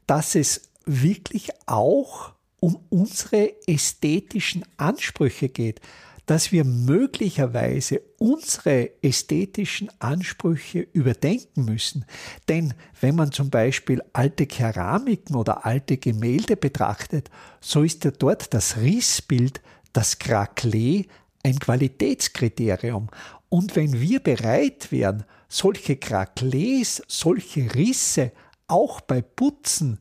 dass 0.08 0.36
es 0.36 0.72
wirklich 0.86 1.52
auch 1.68 2.34
um 2.60 2.80
unsere 2.90 3.54
ästhetischen 3.68 4.66
Ansprüche 4.78 5.50
geht 5.50 5.82
dass 6.30 6.52
wir 6.52 6.64
möglicherweise 6.64 8.04
unsere 8.20 8.92
ästhetischen 9.02 9.90
Ansprüche 9.98 10.88
überdenken 10.94 11.66
müssen. 11.66 12.06
Denn 12.48 12.76
wenn 13.02 13.16
man 13.16 13.32
zum 13.32 13.50
Beispiel 13.50 14.04
alte 14.14 14.46
Keramiken 14.46 15.36
oder 15.36 15.66
alte 15.66 15.98
Gemälde 15.98 16.56
betrachtet, 16.56 17.32
so 17.62 17.82
ist 17.82 18.04
ja 18.04 18.12
dort 18.12 18.54
das 18.54 18.78
Rissbild, 18.78 19.60
das 19.92 20.20
Craquelet, 20.20 21.08
ein 21.42 21.58
Qualitätskriterium. 21.58 23.10
Und 23.50 23.76
wenn 23.76 24.00
wir 24.00 24.20
bereit 24.20 24.92
wären, 24.92 25.24
solche 25.48 25.96
Craquelets, 25.96 27.02
solche 27.08 27.74
Risse 27.74 28.34
auch 28.68 29.02
bei 29.02 29.24
Putzen 29.24 29.98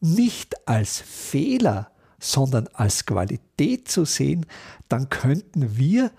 nicht 0.00 0.68
als 0.68 1.00
Fehler 1.00 1.91
sondern 2.22 2.68
als 2.72 3.04
Qualität 3.04 3.88
zu 3.88 4.04
sehen, 4.04 4.46
dann 4.88 5.08
könnten 5.10 5.76
wir 5.76 6.12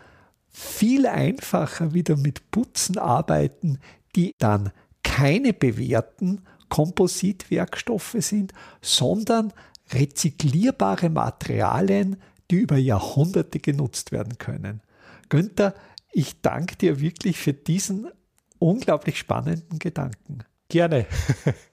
viel 0.49 1.07
einfacher 1.07 1.93
wieder 1.93 2.17
mit 2.17 2.51
Putzen 2.51 2.97
arbeiten, 2.97 3.79
die 4.15 4.33
dann 4.37 4.71
keine 5.01 5.53
bewährten 5.53 6.41
Kompositwerkstoffe 6.67 8.15
sind, 8.19 8.53
sondern 8.81 9.53
rezyklierbare 9.91 11.09
Materialien, 11.09 12.17
die 12.51 12.55
über 12.57 12.77
Jahrhunderte 12.77 13.59
genutzt 13.59 14.11
werden 14.11 14.37
können. 14.37 14.81
Günther, 15.29 15.73
ich 16.11 16.41
danke 16.41 16.75
dir 16.75 16.99
wirklich 16.99 17.37
für 17.37 17.53
diesen 17.53 18.07
unglaublich 18.59 19.17
spannenden 19.17 19.79
Gedanken. 19.79 20.39
Gerne. 20.67 21.05